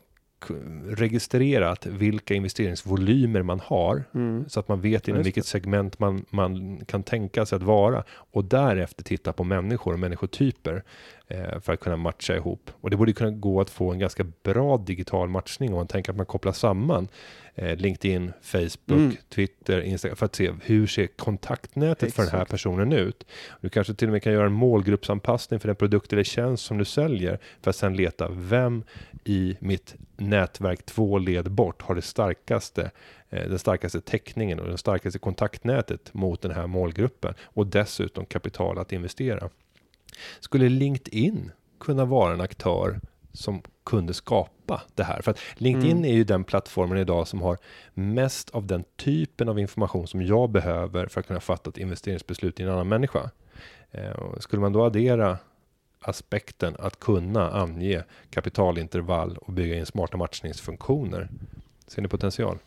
[0.85, 4.49] registrerat vilka investeringsvolymer man har Mm.
[4.49, 8.45] så att man vet inom vilket segment man, man kan tänka sig att vara och
[8.45, 10.83] därefter titta på människor och människotyper
[11.27, 12.71] eh, för att kunna matcha ihop.
[12.81, 16.11] Och det borde kunna gå att få en ganska bra digital matchning om man tänker
[16.11, 17.07] att man kopplar samman
[17.55, 19.15] LinkedIn, Facebook, Mm.
[19.29, 22.51] Twitter, Instagram för att se hur ser kontaktnätet för den här Exakt.
[22.51, 23.25] personen ut.
[23.61, 26.77] Du kanske till och med kan göra en målgruppsanpassning för den produkt eller tjänst som
[26.77, 28.83] du säljer för att sedan leta vem
[29.23, 32.91] i mitt nätverk två led bort har det starkaste
[33.29, 38.77] eh, den starkaste täckningen och den starkaste kontaktnätet mot den här målgruppen och dessutom kapital
[38.77, 39.49] att investera.
[40.39, 42.99] Skulle LinkedIn kunna vara en aktör
[43.33, 44.54] som kunde skapa
[44.95, 45.21] det här?
[45.21, 46.05] För att LinkedIn Mm.
[46.05, 47.57] är ju den plattformen idag som har
[47.93, 52.59] mest av den typen av information som jag behöver för att kunna fatta ett investeringsbeslut
[52.59, 53.29] i en annan människa.
[53.91, 55.37] Eh, skulle man då addera
[56.01, 61.29] aspekten att kunna ange kapitalintervall och bygga in smarta matchningsfunktioner.
[61.87, 62.57] Ser ni potential?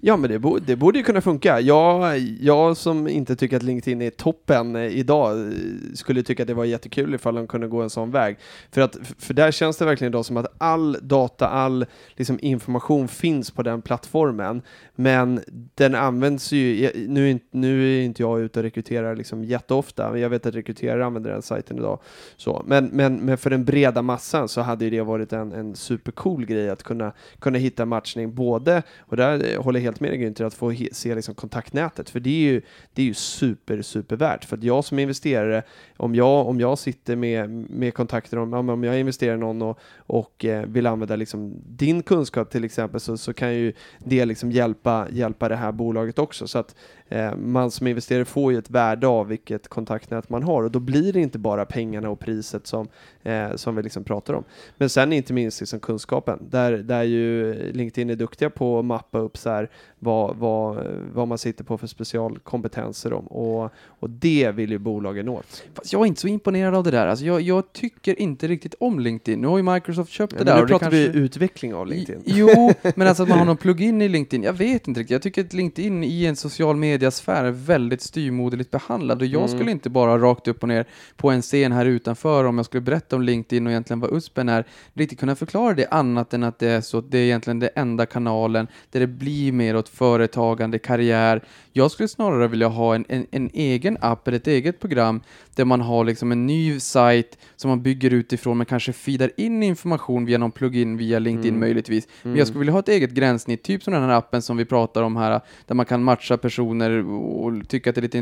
[0.00, 1.60] Ja, men det, borde, det borde ju kunna funka.
[1.60, 5.52] Jag, jag som inte tycker att LinkedIn är toppen eh, idag eh,
[5.94, 8.36] skulle tycka att det var jättekul ifall de kunde gå en sån väg.
[8.70, 13.08] För, att, för där känns det verkligen idag som att all data, all liksom, information
[13.08, 14.62] finns på den plattformen.
[14.94, 15.40] Men
[15.74, 20.10] den används ju, nu är, inte- nu är inte jag ute och rekryterar liksom jätteofta,
[20.12, 21.98] men jag vet att rekryterare använder den sajten idag.
[22.36, 25.74] Så, men, men, men för den breda massan så hade ju det varit en, en
[25.76, 30.18] supercool grej att kunna, kunna hitta matchning både, och där eh, håller helt med dig
[30.18, 32.62] Günther, att få se liksom kontaktnätet, för det är ju,
[32.94, 34.44] det är ju super, super värt.
[34.44, 35.62] För att jag som investerare,
[35.96, 39.78] om jag, om jag sitter med, med kontakter, om, om jag investerar i någon och,
[39.96, 44.52] och eh, vill använda liksom din kunskap till exempel, så, så kan ju det liksom
[44.52, 46.46] hjälpa, hjälpa det här bolaget också.
[46.46, 46.74] Så att
[47.12, 50.78] Eh, man som investerare får ju ett värde av vilket kontaktnät man har och då
[50.78, 52.88] blir det inte bara pengarna och priset som,
[53.22, 54.44] eh, som vi liksom pratar om.
[54.76, 59.18] Men sen inte minst liksom kunskapen, där, där ju LinkedIn är duktiga på att mappa
[59.18, 59.70] upp så här
[60.04, 65.28] vad, vad, vad man sitter på för specialkompetenser om och, och det vill ju bolagen
[65.28, 65.62] åt.
[65.74, 67.06] Fast jag är inte så imponerad av det där.
[67.06, 69.40] Alltså jag, jag tycker inte riktigt om LinkedIn.
[69.40, 70.60] Nu har ju Microsoft köpt Ja, det där.
[70.60, 71.08] nu pratar kanske...
[71.12, 72.22] vi utveckling av LinkedIn.
[72.24, 74.42] Jo, men alltså att man har någon plugin i LinkedIn.
[74.42, 75.10] Jag vet inte riktigt.
[75.12, 79.58] Jag tycker att LinkedIn i en social mediasfär är väldigt styrmoderligt behandlad och jag Mm.
[79.58, 80.86] skulle inte bara rakt upp och ner
[81.16, 84.48] på en scen här utanför om jag skulle berätta om LinkedIn och egentligen vad USPen
[84.48, 87.58] är, riktigt kunna förklara det annat än att det är så att det är egentligen
[87.58, 91.42] den enda kanalen där det blir mer åt företagande, karriär.
[91.72, 95.20] Jag skulle snarare vilja ha en, en, en egen app eller ett eget program
[95.54, 99.62] där man har liksom en ny sajt som man bygger utifrån men kanske feedar in
[99.62, 101.60] information via någon plugin via LinkedIn Mm.
[101.60, 102.08] möjligtvis.
[102.22, 104.64] Men jag skulle vilja ha ett eget gränssnitt, typ som den här appen som vi
[104.64, 108.18] pratar om här, där man kan matcha personer och tycka att det är lite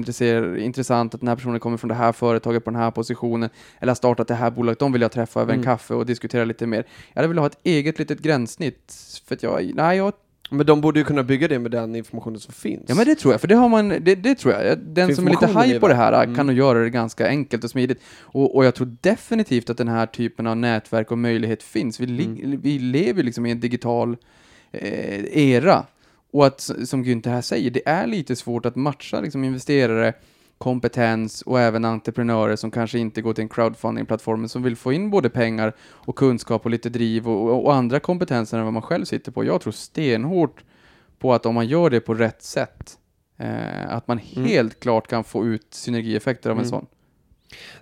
[0.65, 3.91] intressant att den här personen kommer från det här företaget på den här positionen, eller
[3.91, 5.65] har startat det här bolaget, de vill jag träffa över en Mm.
[5.65, 6.85] kaffe och diskutera lite mer.
[7.13, 8.95] Jag hade velat ha ett eget litet gränssnitt,
[9.29, 10.13] för att jag, nej, jag
[10.53, 12.85] Men de borde ju kunna bygga det med den informationen som finns.
[12.87, 14.79] Ja men det tror jag, för det har man, det, det tror jag.
[14.79, 16.37] Den som är lite hype på det här värt.
[16.37, 18.03] kan nog göra det ganska enkelt och smidigt.
[18.21, 22.01] Och, och jag tror definitivt att den här typen av nätverk och möjlighet finns.
[22.01, 24.17] Vi, li, vi lever liksom i en digital
[24.73, 25.87] eh, era.
[26.33, 30.15] Och att, som Günther här säger, det är lite svårt att matcha liksom, investerare,
[30.61, 34.93] kompetens och även entreprenörer som kanske inte går till en crowdfunding-plattform men som vill få
[34.93, 38.83] in både pengar och kunskap och lite driv och, och, andra kompetenser än vad man
[38.83, 39.45] själv sitter på.
[39.45, 40.65] Jag tror stenhårt
[41.19, 42.99] på att om man gör det på rätt sätt,
[43.39, 44.49] eh, att man Mm.
[44.49, 46.71] helt klart kan få ut synergieffekter av en Mm.
[46.71, 46.87] sån.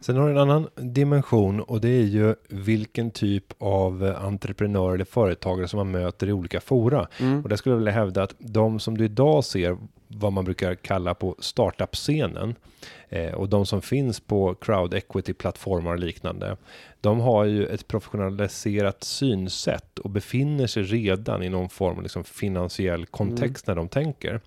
[0.00, 5.04] Sen har du en annan dimension och det är ju vilken typ av entreprenör eller
[5.04, 7.06] företagare som man möter i olika fora.
[7.20, 7.42] Mm.
[7.42, 9.78] Och där skulle jag vilja hävda att de som du idag ser
[10.08, 12.54] vad man brukar kalla på startup-scenen
[13.08, 16.56] eh, och de som finns på crowd equity-plattformar och liknande.
[17.00, 22.24] De har ju ett professionaliserat synsätt och befinner sig redan i någon form av liksom
[22.24, 24.40] finansiell kontext när de tänker.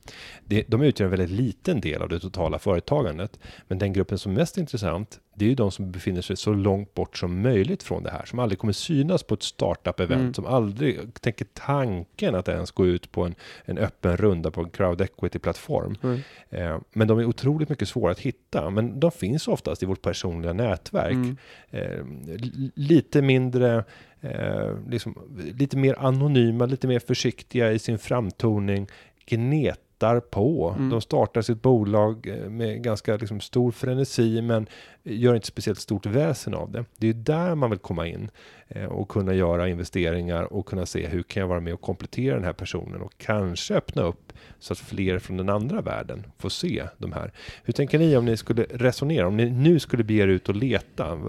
[0.45, 3.39] Det, de utgör en väldigt liten del av det totala företagandet.
[3.67, 6.53] Men den gruppen som är mest intressant, det är ju de som befinner sig så
[6.53, 8.25] långt bort som möjligt från det här.
[8.25, 10.13] Som aldrig kommer synas på ett startup-event.
[10.21, 10.33] Mm.
[10.33, 14.69] Som aldrig tänker tanken att ens gå ut på en, en öppen runda på en
[14.69, 15.95] crowd equity-plattform.
[16.03, 16.19] Mm.
[16.49, 18.69] Eh, men de är otroligt mycket svåra att hitta.
[18.69, 21.11] Men de finns oftast i vårt personliga nätverk.
[21.11, 21.37] Mm.
[21.69, 22.05] Eh,
[22.37, 23.83] li- lite mindre,
[24.21, 25.17] eh, liksom,
[25.55, 28.87] lite mer anonyma, lite mer försiktiga i sin framtoning.
[29.25, 30.75] Gnet lattar på.
[30.77, 30.89] Mm.
[30.89, 34.67] De startar sitt bolag eh, med ganska liksom, stor frenesi men
[35.03, 36.85] gör inte speciellt stort väsen av det.
[36.97, 38.29] Det är där man vill komma in
[38.67, 42.35] eh, och kunna göra investeringar och kunna se hur kan jag vara med och komplettera
[42.35, 46.49] den här personen och kanske öppna upp så att fler från den andra världen får
[46.49, 47.31] se de här.
[47.63, 50.55] Hur tänker ni om ni skulle resonera, om ni nu skulle bege er ut och
[50.55, 51.19] leta?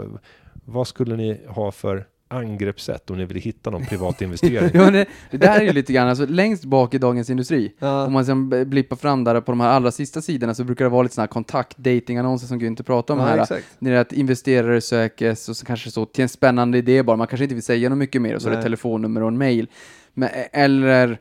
[0.65, 4.71] Vad skulle ni ha för angreppssätt om ni vill hitta någon privat investering?
[4.75, 8.07] Ja, det, det där är ju lite grann, alltså längst bak i Dagens Industri, Ja.
[8.07, 10.89] om man sen blippar fram där på de här allra sista sidorna så brukar det
[10.89, 13.39] vara lite sådana här kontakt-dating-annonser som Günther pratar om Ja, här.
[13.43, 13.67] exakt.
[13.79, 17.27] Det är att investerare sökes och så kanske så till en spännande idé bara, man
[17.27, 18.65] kanske inte vill säga något mycket mer och så är det Nej.
[18.65, 19.67] telefonnummer och en mail.
[20.15, 21.19] Men, eller,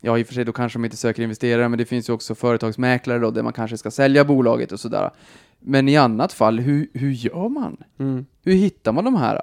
[0.00, 2.12] ja i och för sig då kanske de inte söker investerare, men det finns ju
[2.12, 5.10] också företagsmäklare då, där man kanske ska sälja bolaget och sådär.
[5.62, 7.76] Men i annat fall, hur, hur gör man?
[7.98, 8.26] Mm.
[8.44, 9.40] Hur hittar man de här?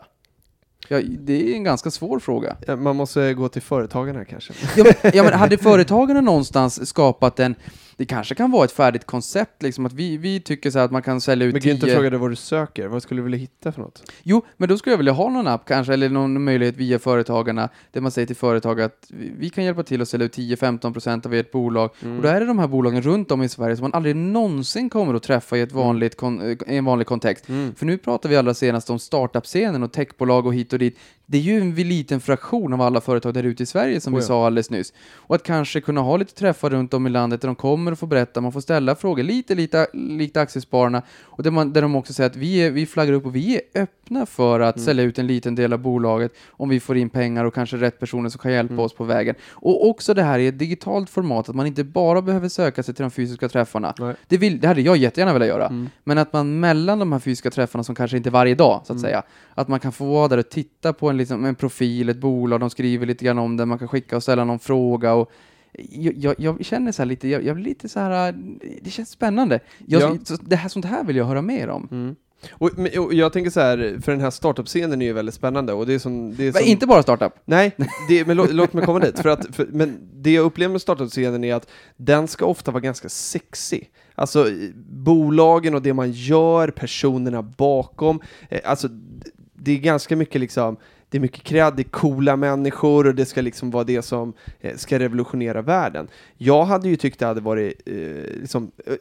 [0.87, 2.55] Ja, det är en ganska svår fråga.
[2.67, 4.53] Ja, Man måste gå till företagarna kanske.
[4.75, 7.55] Ja men, ja, men hade företagarna någonstans skapat en,
[7.97, 10.91] det kanske kan vara ett färdigt koncept, liksom att vi, vi tycker så här att
[10.91, 11.95] man kan sälja ut Men Günther tio...
[11.95, 14.11] frågade vad du söker, vad skulle du vilja hitta för något?
[14.23, 17.69] Jo, men då skulle jag vilja ha någon app kanske, eller någon möjlighet via företagarna,
[17.91, 21.25] där man säger till företag att vi vi kan hjälpa till att sälja ut 10-15%
[21.25, 21.89] av ert bolag.
[22.01, 24.89] Och då är det de här bolagen runt om i Sverige som man aldrig någonsin
[24.89, 27.49] kommer att träffa i, ett vanligt kon, eh, i en vanlig kontext.
[27.49, 27.75] Mm.
[27.75, 30.99] För nu pratar vi allra senast om startup-scenen och techbolag och hit och dit.
[31.25, 34.17] Det är ju en liten fraktion av alla företag där ute i Sverige som Oh
[34.17, 34.27] vi ja.
[34.27, 34.93] sa alldeles nyss.
[35.15, 37.99] Och att kanske kunna ha lite träffar runt om i landet där de kommer och
[37.99, 41.95] får berätta, man får ställa frågor, lite, lite likt Aktiespararna, och där, man, där de
[41.95, 45.03] också säger att vi, är, vi flaggar upp och vi är öppna för att sälja
[45.03, 48.29] ut en liten del av bolaget om vi får in pengar och kanske rätt personer
[48.29, 49.35] som kan hjälpa oss på vägen.
[49.49, 52.93] Och också det här i ett digitalt format, att man inte bara behöver söka sig
[52.93, 53.93] till de fysiska träffarna.
[53.99, 54.15] Nej.
[54.27, 55.67] Det, vill, det hade jag jättegärna velat göra.
[55.67, 55.89] Mm.
[56.03, 58.93] Men att man mellan de här fysiska träffarna, som kanske inte är varje dag, så
[58.93, 59.01] att Mm.
[59.01, 59.23] säga,
[59.55, 62.59] att man kan få vara där och titta på en, liksom, en profil, ett bolag,
[62.59, 65.31] de skriver lite grann om det, man kan skicka och ställa någon fråga och
[65.89, 68.35] jag, jag, känner så här lite, jag, jag blir lite så här, äh,
[68.81, 69.59] det känns spännande.
[69.85, 70.17] Jag, Ja.
[70.23, 71.87] så, det här, sånt här vill jag höra mer om.
[71.91, 72.15] Mm.
[72.51, 75.85] Och, och jag tänker så här, för den här startup-scenen är ju väldigt spännande och
[75.87, 76.35] det är som...
[76.35, 77.33] Det är som Inte bara startup.
[77.45, 77.75] Nej,
[78.09, 79.19] det, men lå, låt mig komma dit.
[79.19, 82.81] För att, för, men det jag upplever med startup-scenen är att den ska ofta vara
[82.81, 83.89] ganska sexig.
[84.15, 84.45] Alltså
[84.89, 88.19] bolagen och det man gör, personerna bakom.
[88.49, 88.87] Eh, alltså
[89.53, 90.77] det är ganska mycket liksom,
[91.09, 94.33] det är mycket cred, det är coola människor och det ska liksom vara det som
[94.59, 96.07] eh, ska revolutionera världen.
[96.37, 97.95] Jag hade ju tyckt det hade varit, eh,
[98.41, 98.93] liksom, eh,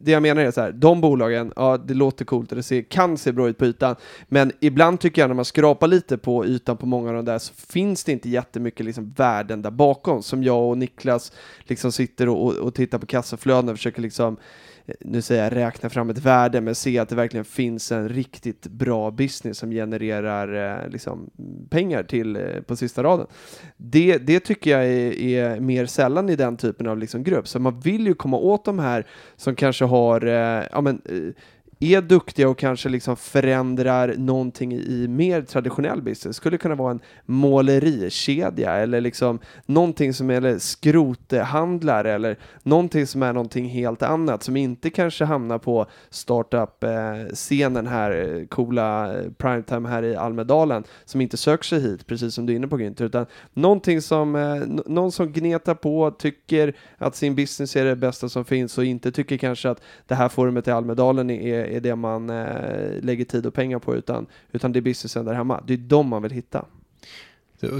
[0.00, 2.82] det jag menar är så här, de bolagen, ja det låter coolt och det ser,
[2.82, 3.96] kan se bra ut på ytan,
[4.28, 7.38] men ibland tycker jag när man skrapar lite på ytan på många av de där
[7.38, 12.28] så finns det inte jättemycket liksom värden där bakom som jag och Niklas liksom sitter
[12.28, 14.36] och, och, och tittar på kassaflöden och försöker liksom
[14.88, 18.08] Eh, nu säger jag räkna fram ett värde, men se att det verkligen finns en
[18.08, 21.30] riktigt bra business som genererar eh, liksom,
[21.70, 23.26] pengar till eh, på sista raden.
[23.76, 27.58] Det, det tycker jag är, är mer sällan i den typen av liksom, grupp, så
[27.58, 31.34] man vill ju komma åt de här som kanske har, eh, ja men, eh,
[31.78, 36.36] är duktiga och kanske liksom förändrar någonting i mer traditionell business.
[36.36, 43.22] Skulle kunna vara en målerikedja eller liksom någonting som är eller skrothandlare eller någonting som
[43.22, 50.16] är någonting helt annat som inte kanske hamnar på startup-scenen här, coola primetime här i
[50.16, 54.02] Almedalen som inte söker sig hit, precis som du är inne på Günther, utan någonting
[54.02, 58.78] som, eh, någon som gnetar på, tycker att sin business är det bästa som finns
[58.78, 63.02] och inte tycker kanske att det här forumet i Almedalen är, är det man eh,
[63.02, 65.62] lägger tid och pengar på, utan, utan det är businessen där hemma.
[65.66, 66.64] Det är de man vill hitta.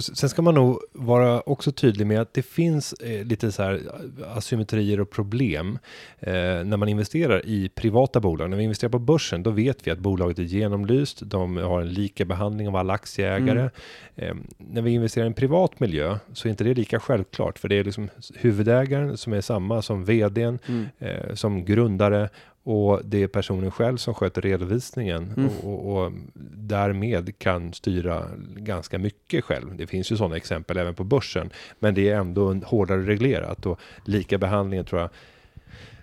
[0.00, 3.80] Sen ska man nog vara också tydlig med att det finns eh, lite så här
[4.36, 5.78] asymmetrier och problem
[6.18, 8.50] eh, när man investerar i privata bolag.
[8.50, 11.20] När vi investerar på börsen, då vet vi att bolaget är genomlyst.
[11.24, 13.70] De har en lika behandling av alla aktieägare.
[14.16, 17.68] Eh, när vi investerar i en privat miljö så är inte det lika självklart, för
[17.68, 20.58] det är liksom huvudägaren som är samma som vdn,
[20.98, 22.28] eh, som grundare
[22.68, 25.48] och det är personen själv som sköter redovisningen Mm.
[25.48, 26.12] och, och, och
[26.54, 28.24] därmed kan styra
[28.56, 29.76] ganska mycket själv.
[29.76, 33.66] Det finns ju sådana exempel även på börsen, men det är ändå en hårdare reglerat
[33.66, 35.10] och lika behandlingen tror jag,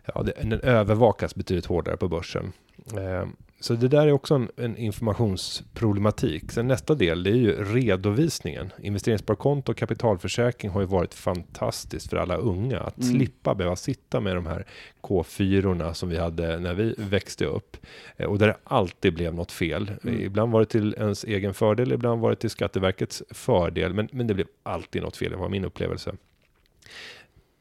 [0.05, 2.51] ja, den övervakas betydligt hårdare på börsen.
[2.97, 3.27] Eh,
[3.59, 6.51] så det där är också en, en informationsproblematik.
[6.51, 8.71] Sen nästa del, det är ju redovisningen.
[8.81, 12.79] Investeringssparkonto och kapitalförsäkring har ju varit fantastiskt för alla unga.
[12.79, 13.09] Att Mm.
[13.15, 14.65] slippa behöva sitta med de här
[15.01, 17.77] K4orna som vi hade när vi växte upp.
[18.17, 19.91] Eh, Och där det alltid blev något fel.
[20.03, 20.21] Mm.
[20.21, 23.93] Ibland var det till ens egen fördel, ibland var det till Skatteverkets fördel.
[23.93, 26.15] Men, men det blev alltid något fel, det var min upplevelse.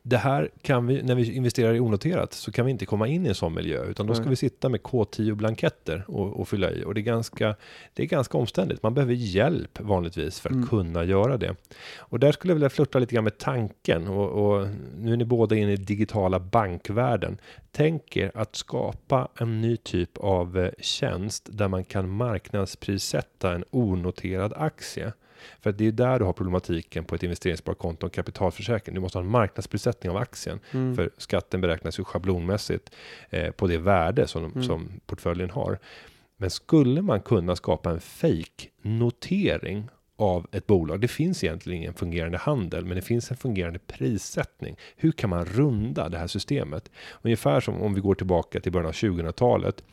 [0.07, 3.27] Det här kan vi, när vi investerar i onoterat så kan vi inte komma in
[3.27, 6.85] i en sån miljö, utan då ska vi sitta med K10-blanketter och, och fylla i.
[6.85, 7.57] Och det är, ganska,
[7.95, 8.83] det är ganska omständigt.
[8.83, 10.69] Man behöver hjälp vanligtvis för att Mm.
[10.69, 11.57] kunna göra det.
[11.97, 15.25] Och där skulle jag vilja flirta lite grann med tanken, och, och nu är ni
[15.25, 17.39] båda inne i digitala bankvärlden.
[17.73, 23.65] Tänk er att skapa en ny typ av eh, tjänst där man kan marknadsprissätta en
[23.71, 25.13] onoterad aktie.
[25.61, 28.95] För att det är där du har problematiken på ett investeringssparkonto och kapitalförsäkring.
[28.95, 30.61] Du måste ha en marknadsprissättning av aktien.
[30.71, 30.97] Mm.
[30.97, 32.91] För skatten beräknas ju schablonmässigt
[33.31, 34.63] eh, på det värde som, Mm.
[34.63, 35.79] som portföljen har.
[36.37, 41.01] Men skulle man kunna skapa en fake notering av ett bolag.
[41.01, 44.77] Det finns egentligen ingen fungerande handel, men det finns en fungerande prissättning.
[44.97, 46.91] Hur kan man runda det här systemet?
[47.23, 49.85] Ungefär som om vi går tillbaka till början av 2000-talet.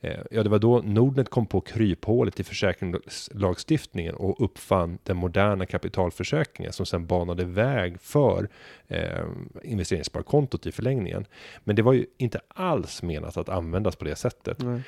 [0.00, 5.66] Eh, ja, det var då Nordnet kom på kryphålet i försäkringslagstiftningen och uppfann den moderna
[5.66, 8.48] kapitalförsäkringen som sedan banade väg för
[8.88, 9.24] eh,
[9.62, 11.26] investeringssparkontot i förlängningen.
[11.64, 14.62] Men det var ju inte alls menat att användas på det sättet.
[14.62, 14.82] Nej.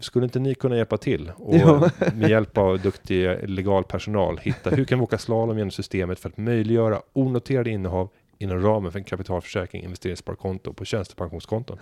[0.00, 1.90] Skulle inte ni kunna hjälpa till och Ja.
[2.14, 6.28] med hjälp av duktig legal personal hitta hur kan vi åka slalom genom systemet för
[6.28, 8.08] att möjliggöra onoterade innehav
[8.38, 11.78] inom ramen för en kapitalförsäkring, investeringssparkonto på tjänstepensionskonton.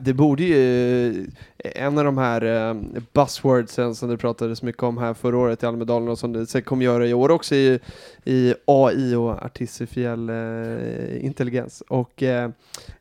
[0.00, 1.08] Det borde ju,
[1.58, 2.76] eh, en av de här eh,
[3.12, 6.68] buzzwordsen som det pratades mycket om här förra året i Almedalen och som det säkert
[6.68, 7.78] kommer göra i år också i,
[8.24, 11.82] i AI och artificiell eh, intelligens.
[11.88, 12.50] Och, eh,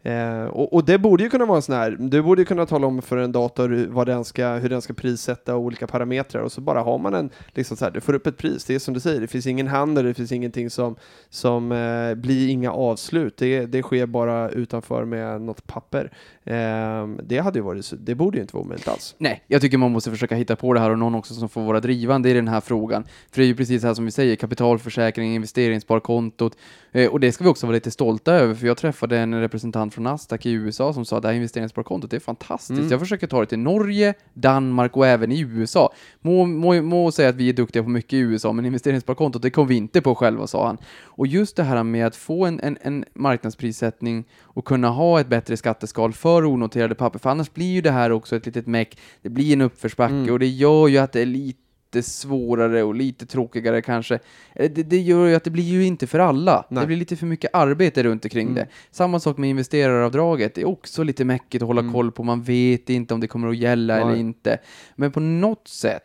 [0.03, 2.65] eh, och, och det borde ju kunna vara en sån här, du borde ju kunna
[2.65, 6.41] tala om för en dator hur- vad den ska, hur den ska prissätta olika parametrar
[6.41, 8.75] och så bara har man en, liksom så här, du får upp ett pris, det
[8.75, 10.95] är som du säger, det finns ingen handel, det finns ingenting som,
[11.29, 16.11] som eh, blir inga avslut, det, det sker bara utanför med något papper.
[16.49, 19.15] Ehm, det hade ju varit, det borde ju inte vara omöjligt alls.
[19.17, 21.62] Nej, jag tycker man måste försöka hitta på det här och någon också som får
[21.62, 23.03] vara drivande i den här frågan.
[23.31, 26.57] För det är ju precis så här som vi säger, kapitalförsäkring, investeringssparkontot.
[26.91, 29.93] Eh, och det ska vi också vara lite stolta över, för jag träffade en representant
[29.93, 32.79] från Nasdaq i USA som sa att det här investeringssparkontot det är fantastiskt.
[32.79, 32.91] Mm.
[32.91, 35.93] Jag försöker ta det till Norge, Danmark och även i USA.
[36.21, 39.49] Må, må, må säga att vi är duktiga på mycket i USA, men investeringssparkontot det
[39.49, 40.77] kom vi inte på själva, sa han.
[41.03, 45.27] Och just det här med att få en, en, en marknadsprissättning och kunna ha ett
[45.27, 49.00] bättre skatteskal för onoterade papper, för annars blir ju det här också ett litet meck,
[49.21, 50.32] det blir en uppförsbacke Mm.
[50.34, 51.58] och det gör ju att det är lite
[52.02, 54.15] svårare och lite tråkigare kanske.
[54.56, 56.65] Eh, Det, det gör ju att det blir ju inte för alla.
[56.69, 56.82] Nej.
[56.82, 58.56] Det blir lite för mycket arbete runt omkring Mm.
[58.56, 58.67] det.
[58.91, 61.93] Samma sak med investeraravdraget, det är också lite mäckigt att hålla Mm.
[61.93, 64.04] koll på, man vet inte om det kommer att gälla Nej.
[64.04, 64.58] eller inte.
[64.95, 66.04] Men på något sätt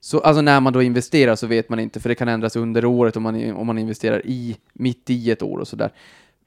[0.00, 2.84] så, alltså när man då investerar så vet man inte, för det kan ändras under
[2.84, 5.90] året om man, om man investerar i, mitt i ett år och sådär.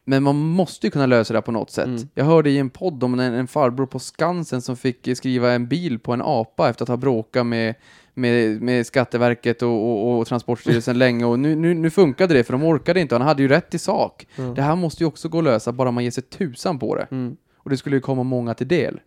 [0.10, 1.86] Men man måste ju kunna lösa det på något sätt.
[1.86, 2.08] Mm.
[2.14, 5.68] Jag hörde i en podd om en, en farbror på Skansen som fick skriva en
[5.68, 7.76] bil på en apa efter att ha bråkat med,
[8.14, 12.54] med, med Skatteverket och, och, och Transportstyrelsen länge och nu, nu, nu funkade det för
[12.54, 14.28] de orkade inte han hade ju rätt i sak.
[14.36, 14.54] Mm.
[14.54, 17.08] Det här måste ju också gå att lösa bara man ger sig tusan på det.
[17.12, 17.38] Mm.
[17.58, 19.00] Och det skulle ju komma många till del.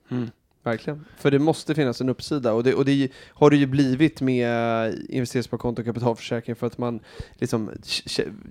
[0.65, 1.05] Verkligen.
[1.19, 4.95] För det måste finnas en uppsida och det, och det har det ju blivit med
[5.09, 7.01] investeringssparkonto och kapitalförsäkring för att man
[7.35, 7.71] liksom,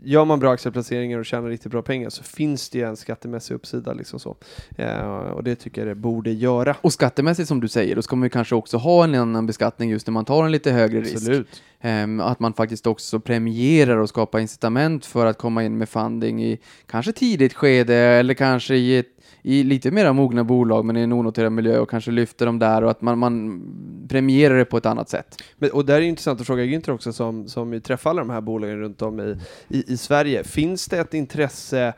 [0.04, 3.56] gör man bra aktieplaceringar och tjänar riktigt bra pengar så finns det ju en skattemässig
[3.56, 4.38] uppsida liksom så.
[4.76, 6.76] Eh, och det tycker jag det borde göra.
[6.82, 9.90] Och skattemässigt som du säger, då ska man ju kanske också ha en annan beskattning
[9.90, 11.46] just när man tar en lite högre risk.
[11.82, 16.44] Ehm, att man faktiskt också premierar och skapar incitament för att komma in med funding
[16.44, 19.08] i kanske tidigt skede eller kanske i, ett,
[19.42, 22.84] i lite mer mogna bolag men i en onoterad miljö och kanske lyfter dem där
[22.84, 23.62] och att man, man
[24.10, 25.44] premierar det på ett annat sätt.
[25.58, 28.22] Men, och där är det intressant att fråga Günther också som, som ju träffar alla
[28.22, 30.44] de här bolagen runt om i, i, i Sverige.
[30.44, 31.94] Finns det ett intresse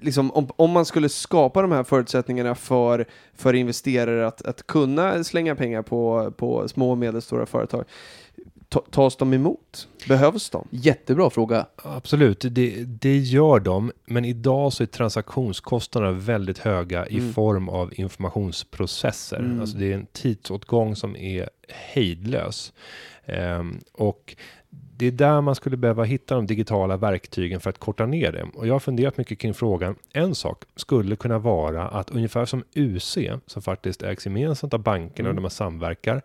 [0.00, 5.24] Liksom, om, om man skulle skapa de här förutsättningarna för, för investerare att, att kunna
[5.24, 7.84] slänga pengar på, på små och medelstora företag,
[8.90, 9.88] tas de emot?
[10.08, 10.68] Behövs de?
[10.70, 11.66] Jättebra fråga.
[11.76, 17.32] Absolut, det, det gör de, men idag så är transaktionskostnaderna väldigt höga i Mm.
[17.32, 19.36] form av informationsprocesser.
[19.38, 19.60] Mm.
[19.60, 22.72] Alltså det är en tidsåtgång som är hejdlös.
[23.26, 24.36] Ehm, och
[25.02, 28.42] det är där man skulle behöva hitta de digitala verktygen för att korta ner det.
[28.54, 29.94] Och jag har funderat mycket kring frågan.
[30.12, 35.28] En sak skulle kunna vara att ungefär som UC, som faktiskt ägs gemensamt av bankerna
[35.28, 35.36] och Mm.
[35.36, 36.22] där man samverkar,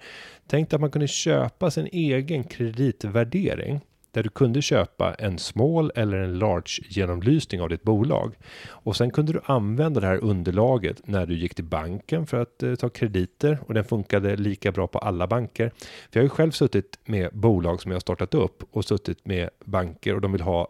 [0.47, 6.17] tänk att man kunde köpa sin egen kreditvärdering där du kunde köpa en small eller
[6.17, 8.35] en large genomlysning av ditt bolag.
[8.67, 12.63] Och sen kunde du använda det här underlaget när du gick till banken för att
[12.63, 15.71] eh, ta krediter och den funkade lika bra på alla banker.
[15.79, 19.25] För jag har ju själv suttit med bolag som jag har startat upp och suttit
[19.25, 20.67] med banker och de vill ha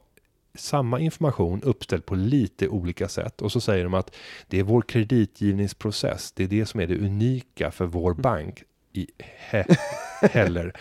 [0.55, 4.15] samma information uppställd på lite olika sätt och så säger de att
[4.47, 6.31] det är vår kreditgivningsprocess.
[6.31, 8.63] Det är det som är det unika för vår bank
[8.97, 9.07] i
[9.49, 9.63] he
[10.21, 10.73] heller.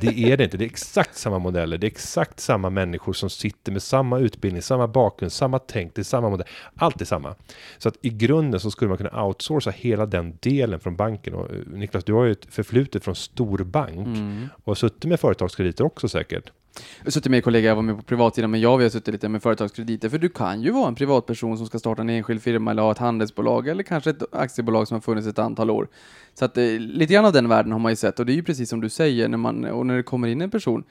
[0.00, 0.56] Det är det inte.
[0.56, 1.78] Det är exakt samma modeller.
[1.78, 5.94] Det är exakt samma människor som sitter med samma utbildning, samma bakgrund, samma tänk.
[5.94, 6.46] Det är samma modell.
[6.76, 7.34] Allt är samma.
[7.78, 11.34] Så att i grunden så skulle man kunna outsourca hela den delen från banken.
[11.34, 14.48] Och eh, Niklas, du har ju ett förflutet från storbank Mm.
[14.64, 16.52] och suttit med företagskrediter också säkert.
[16.98, 19.28] Jag har suttit med kollegor, jag var med på privatsidan, men jag har suttit lite
[19.28, 20.08] med företagskrediter.
[20.08, 22.92] För du kan ju vara en privatperson som ska starta en enskild firma eller ha
[22.92, 25.88] ett handelsbolag eller kanske ett aktiebolag som har funnits ett antal år.
[26.34, 28.34] Så att eh, lite grann av den världen har man ju sett och det är
[28.34, 30.84] ju precis som du säger när man, och när det kommer in en person.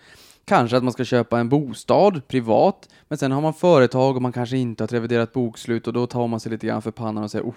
[0.46, 4.32] Kanske att man ska köpa en bostad privat, men sen har man företag och man
[4.32, 7.24] kanske inte har ett reviderat bokslut och då tar man sig lite grann för pannan
[7.24, 7.56] och säger oh,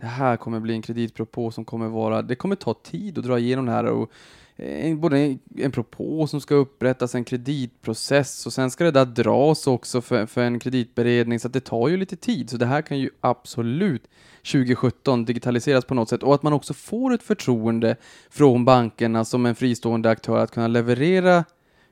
[0.00, 3.38] det här kommer bli en kreditpropå som kommer vara, det kommer ta tid att dra
[3.38, 4.10] igenom det här och
[4.58, 9.04] en, både en, en propå som ska upprättas, en kreditprocess och sen ska det där
[9.04, 12.50] dras också för, för en kreditberedning så att det tar ju lite tid.
[12.50, 14.08] Så det här kan ju absolut
[14.52, 17.96] 2017 digitaliseras på något sätt och att man också får ett förtroende
[18.30, 21.44] från bankerna som en fristående aktör att kunna leverera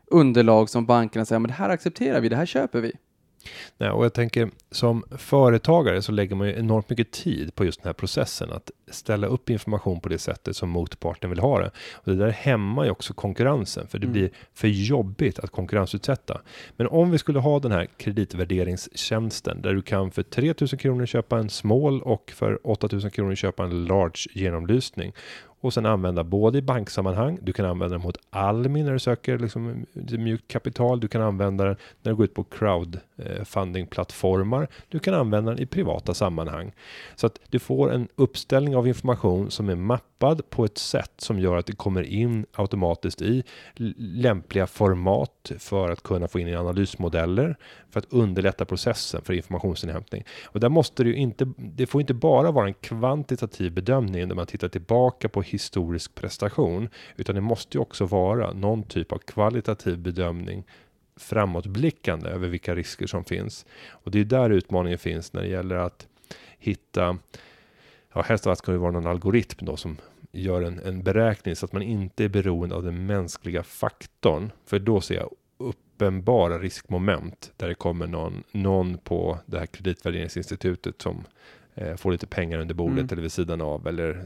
[0.06, 2.92] underlag som bankerna säger men det här accepterar vi, det här köper vi.
[3.78, 7.82] Nej, och jag tänker som företagare så lägger man ju enormt mycket tid på just
[7.82, 11.70] den här processen att ställa upp information på det sättet som motparten vill ha det.
[11.94, 14.12] Och det där hämmar ju också konkurrensen för det Mm.
[14.12, 16.40] blir för jobbigt att konkurrensutsätta.
[16.76, 21.38] Men om vi skulle ha den här kreditvärderingstjänsten där du kan för 3000 kronor köpa
[21.38, 25.12] en small och för 8000 kronor köpa en large genomlysning
[25.66, 27.38] och sen använda både i banksammanhang.
[27.42, 31.00] Du kan använda den mot Almi när du söker liksom eh, mjukt kapital.
[31.00, 34.68] Du kan använda den när du går ut på crowdfunding plattformar.
[34.88, 36.72] Du kan använda den i privata sammanhang
[37.14, 41.38] så att du får en uppställning av information som är mappad på ett sätt som
[41.38, 43.42] gör att det kommer in automatiskt i
[43.96, 47.56] lämpliga format för att kunna få in i analysmodeller
[47.90, 50.24] för att underlätta processen för informationsinhämtning.
[50.44, 54.34] Och där måste det ju inte, det får inte bara vara en kvantitativ bedömning där
[54.34, 59.18] man tittar tillbaka på historisk prestation, utan det måste ju också vara någon typ av
[59.18, 60.64] kvalitativ bedömning
[61.16, 63.66] framåtblickande över vilka risker som finns.
[63.88, 66.06] Och det är där utmaningen finns när det gäller att
[66.58, 67.18] hitta,
[68.12, 69.96] ja helst av allt ska det vara någon algoritm då som
[70.32, 74.52] gör en, en beräkning så att man inte är beroende av den mänskliga faktorn.
[74.66, 81.02] För då ser jag uppenbara riskmoment där det kommer någon, någon på det här kreditvärderingsinstitutet
[81.02, 81.24] som
[81.74, 83.08] eh, får lite pengar under bordet Mm.
[83.12, 84.24] eller vid sidan av eller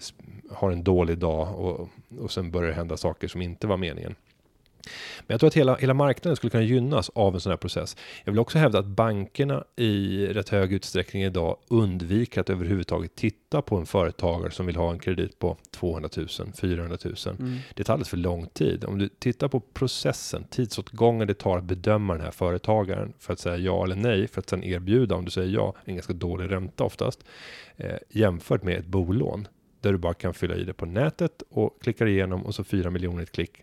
[0.50, 1.88] har en dålig dag och,
[2.18, 4.14] och sen börjar det hända saker som inte var meningen.
[5.18, 7.96] Men jag tror att hela, hela marknaden skulle kunna gynnas av en sån här process.
[8.24, 13.62] Jag vill också hävda att bankerna i rätt hög utsträckning idag undviker att överhuvudtaget titta
[13.62, 16.28] på en företagare som vill ha en kredit på 200 000,
[16.60, 17.14] 400 000.
[17.38, 17.58] Mm.
[17.74, 18.84] Det tar alldeles för lång tid.
[18.84, 23.40] Om du tittar på processen, tidsåtgången det tar att bedöma den här företagaren för att
[23.40, 26.50] säga ja eller nej, för att sen erbjuda, om du säger ja, en ganska dålig
[26.50, 27.24] ränta oftast,
[27.76, 29.48] eh, jämfört med ett bolån
[29.80, 32.90] där du bara kan fylla i det på nätet och klickar igenom och så 4
[32.90, 33.62] miljoner ett klick.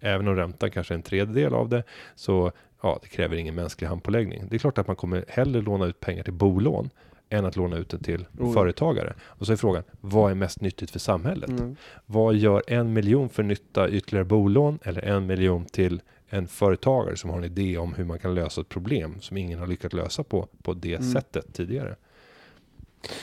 [0.00, 1.82] Även om räntan kanske är en tredjedel av det
[2.14, 2.52] så
[2.82, 4.46] ja, det kräver ingen mänsklig handpåläggning.
[4.50, 6.90] Det är klart att man kommer hellre låna ut pengar till bolån
[7.28, 8.52] än att låna ut den till ja.
[8.52, 9.14] företagare.
[9.20, 11.50] Och så är frågan, vad är mest nyttigt för samhället?
[11.50, 11.76] Mm.
[12.06, 17.30] Vad gör en miljon för nytta ytterligare bolån eller en miljon till en företagare som
[17.30, 20.22] har en idé om hur man kan lösa ett problem som ingen har lyckats lösa
[20.24, 21.12] på, på det Mm.
[21.12, 21.96] sättet tidigare.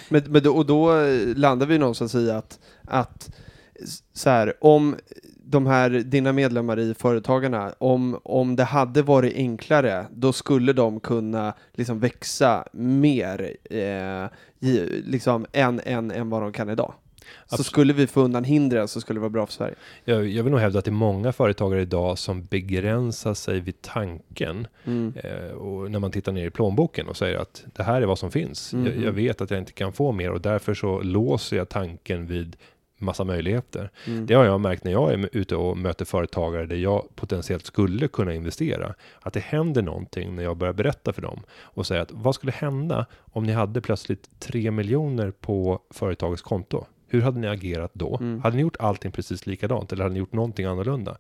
[0.10, 0.92] Men, men då, och då
[1.36, 3.30] landar vi någonstans i att, att
[4.14, 4.96] så här, om
[5.52, 11.00] de här, dina medlemmar i Företagarna, om, om det hade varit enklare, då skulle de
[11.00, 14.30] kunna liksom växa mer eh,
[15.06, 16.94] liksom, än, än, än vad de kan idag.
[17.22, 17.66] Så Absolut.
[17.66, 19.76] skulle vi få undan hindren så skulle det vara bra för Sverige.
[20.06, 23.82] Jag, jag vill nog hävda att det är många företagare idag som begränsar sig vid
[23.82, 25.14] tanken Mm.
[25.24, 28.20] eh, och när man tittar ner i plånboken och säger att det här är vad
[28.20, 28.74] som finns.
[28.74, 29.04] Jag, Mhm.
[29.04, 32.56] jag vet att jag inte kan få mer och därför så låser jag tanken vid
[32.98, 33.90] massa möjligheter.
[34.08, 34.26] Mm.
[34.26, 38.08] Det har jag märkt när jag är ute och möter företagare där jag potentiellt skulle
[38.08, 38.94] kunna investera.
[39.22, 42.52] Att det händer någonting när jag börjar berätta för dem och säga att vad skulle
[42.52, 46.86] hända om ni hade plötsligt 3 miljoner på företagets konto?
[47.12, 48.18] Hur hade ni agerat då?
[48.22, 48.42] Mm.
[48.42, 51.18] Hade ni gjort allting precis likadant eller hade ni gjort någonting annorlunda?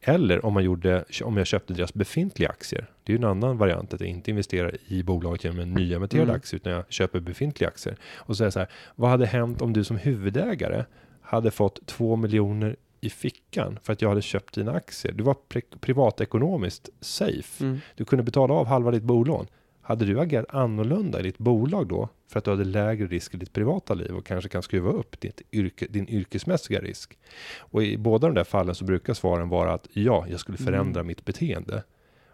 [0.00, 2.86] Eller om man gjorde, om jag köpte deras befintliga aktier.
[3.04, 6.24] Det är ju en annan variant att jag inte investerar i bolaget genom en nyemitterad
[6.24, 6.36] Mm.
[6.36, 7.96] aktie utan jag köper befintliga aktier.
[8.16, 10.84] Och så är så här, vad hade hänt om du som huvudägare
[11.22, 15.12] hade fått 2 miljoner i fickan för att jag hade köpt dina aktier?
[15.12, 17.64] Du var pri- privatekonomiskt safe.
[17.64, 17.80] Mm.
[17.96, 19.46] Du kunde betala av halva ditt bolån.
[19.88, 23.36] Hade du agerat annorlunda i ditt bolag då för att du hade lägre risk i
[23.36, 27.18] ditt privata liv och kanske kan skruva upp ditt yrke, din yrkesmässiga risk?
[27.58, 31.02] Och i båda de där fallen så brukar svaren vara att ja, jag skulle förändra
[31.02, 31.82] mitt beteende.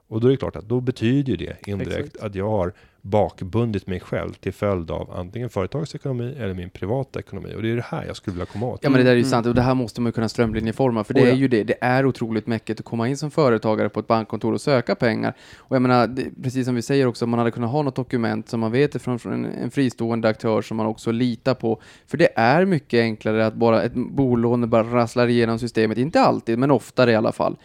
[0.07, 2.25] Och då är det klart att då betyder ju det indirekt Exakt.
[2.25, 2.73] att jag har
[3.07, 7.55] bakbundit mig själv till följd av antingen företagets ekonomi eller min privata ekonomi.
[7.57, 8.81] Och det är det här jag skulle vilja komma åt.
[8.83, 9.31] Ja men det där är ju Mm.
[9.31, 11.33] sant och det här måste man ju kunna strömlinjeforma för det Oh, ja.
[11.33, 14.53] är ju det, det är otroligt mäckigt att komma in som företagare på ett bankkontor
[14.53, 15.35] och söka pengar.
[15.59, 18.49] Och jag menar, det, precis som vi säger också, man hade kunnat ha något dokument
[18.49, 21.81] som man vet är från, från en, en fristående aktör som man också litar på.
[22.07, 26.59] För det är mycket enklare att bara ett bolån bara rasslar igenom systemet, inte alltid
[26.59, 27.57] men oftare i alla fall.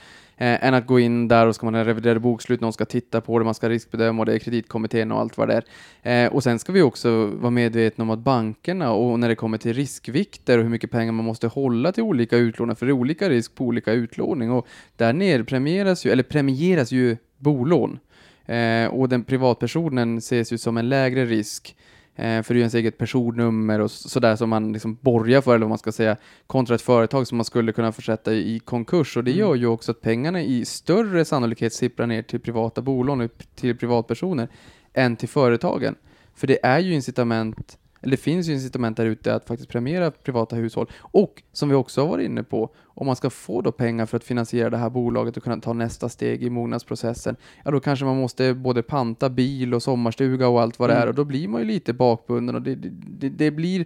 [0.41, 3.21] Eh, än att gå in där och ska man ha reviderade bokslut, någon ska titta
[3.21, 5.63] på det, man ska riskbedöma och det är kreditkommittén och allt vad det
[6.03, 6.25] är.
[6.25, 9.57] Eh, och sen ska vi också vara medvetna om att bankerna och när det kommer
[9.57, 12.93] till riskvikter och hur mycket pengar man måste hålla till olika utlåningar, för det är
[12.93, 17.99] olika risk på olika utlåning och där ner premieras ju, eller premieras ju bolån.
[18.45, 21.75] Eh, och den privatpersonen ses ju som en lägre risk
[22.20, 25.65] eh, för det är ens eget personnummer och sådär som man liksom borgar för, eller
[25.65, 26.17] vad man ska säga,
[26.47, 29.17] kontra ett företag som man skulle kunna försätta i konkurs.
[29.17, 29.39] Och det Mm.
[29.39, 34.47] gör ju också att pengarna i större sannolikhet sipprar ner till privata bolån, till privatpersoner,
[34.93, 35.95] än till företagen.
[36.36, 40.11] För det är ju incitament, eller det finns ju incitament där ute att faktiskt premiera
[40.11, 40.91] privata hushåll.
[40.99, 42.70] Och som vi också har varit inne på,
[43.00, 45.74] om man ska få då pengar för att finansiera det här bolaget och kunna ta
[45.74, 47.36] nästa steg i mognadsprocessen,
[47.66, 50.97] ja då kanske man måste både panta bil och sommarstuga och allt vad det är
[51.00, 51.10] Mm.
[51.10, 52.89] och då blir man ju lite bakbunden och det, det,
[53.20, 53.86] det, det blir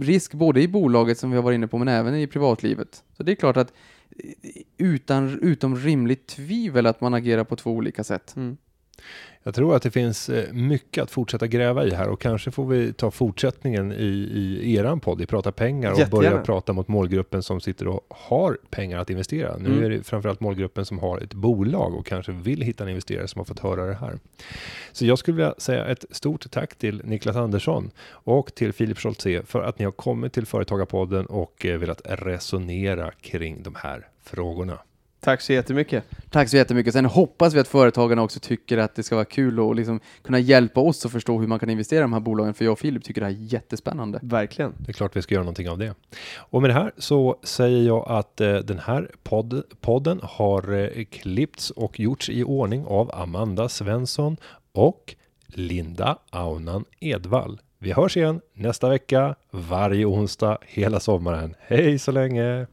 [0.00, 3.04] risk både i bolaget som vi har varit inne på men även i privatlivet.
[3.16, 3.72] Så det är klart att
[4.16, 8.36] eh, utan, utom rimligt tvivel att man agerar på två olika sätt.
[8.36, 8.56] Mm.
[9.42, 12.66] Jag tror att det finns eh, mycket att fortsätta gräva i här och kanske får
[12.66, 14.04] vi ta fortsättningen i,
[14.62, 16.30] i eran podd i Prata pengar och Jättegärna.
[16.30, 19.56] börja prata mot målgruppen som sitter och har pengar att investera.
[19.56, 19.84] Nu Mm.
[19.84, 23.38] är det framförallt målgruppen som har ett bolag och kanske vill hitta en investerare som
[23.38, 24.18] har fått höra det här.
[24.92, 29.42] Så jag skulle vilja säga ett stort tack till Niklas Andersson och till Filip Scholtze
[29.46, 34.78] för att ni har kommit till Företagarpodden och eh, velat resonera kring de här frågorna.
[35.20, 36.04] Tack så jättemycket.
[36.30, 36.92] Tack så jättemycket.
[36.92, 40.38] Sen hoppas vi att företagarna också tycker att det ska vara kul och liksom kunna
[40.38, 42.54] hjälpa oss att förstå hur man kan investera i de här bolagen.
[42.54, 44.20] För jag och Filip tycker det här är jättespännande.
[44.22, 44.74] Verkligen.
[44.78, 45.94] Det är klart vi ska göra någonting av det.
[46.36, 51.04] Och med det här så säger jag att eh, den här podd, podden har eh,
[51.04, 54.36] klippts och gjorts i ordning av Amanda Svensson
[54.72, 55.14] och
[55.46, 57.60] Linda Aunan Edvall.
[57.78, 61.54] Vi hörs igen nästa vecka, varje onsdag hela sommaren.
[61.58, 62.66] Hej så länge!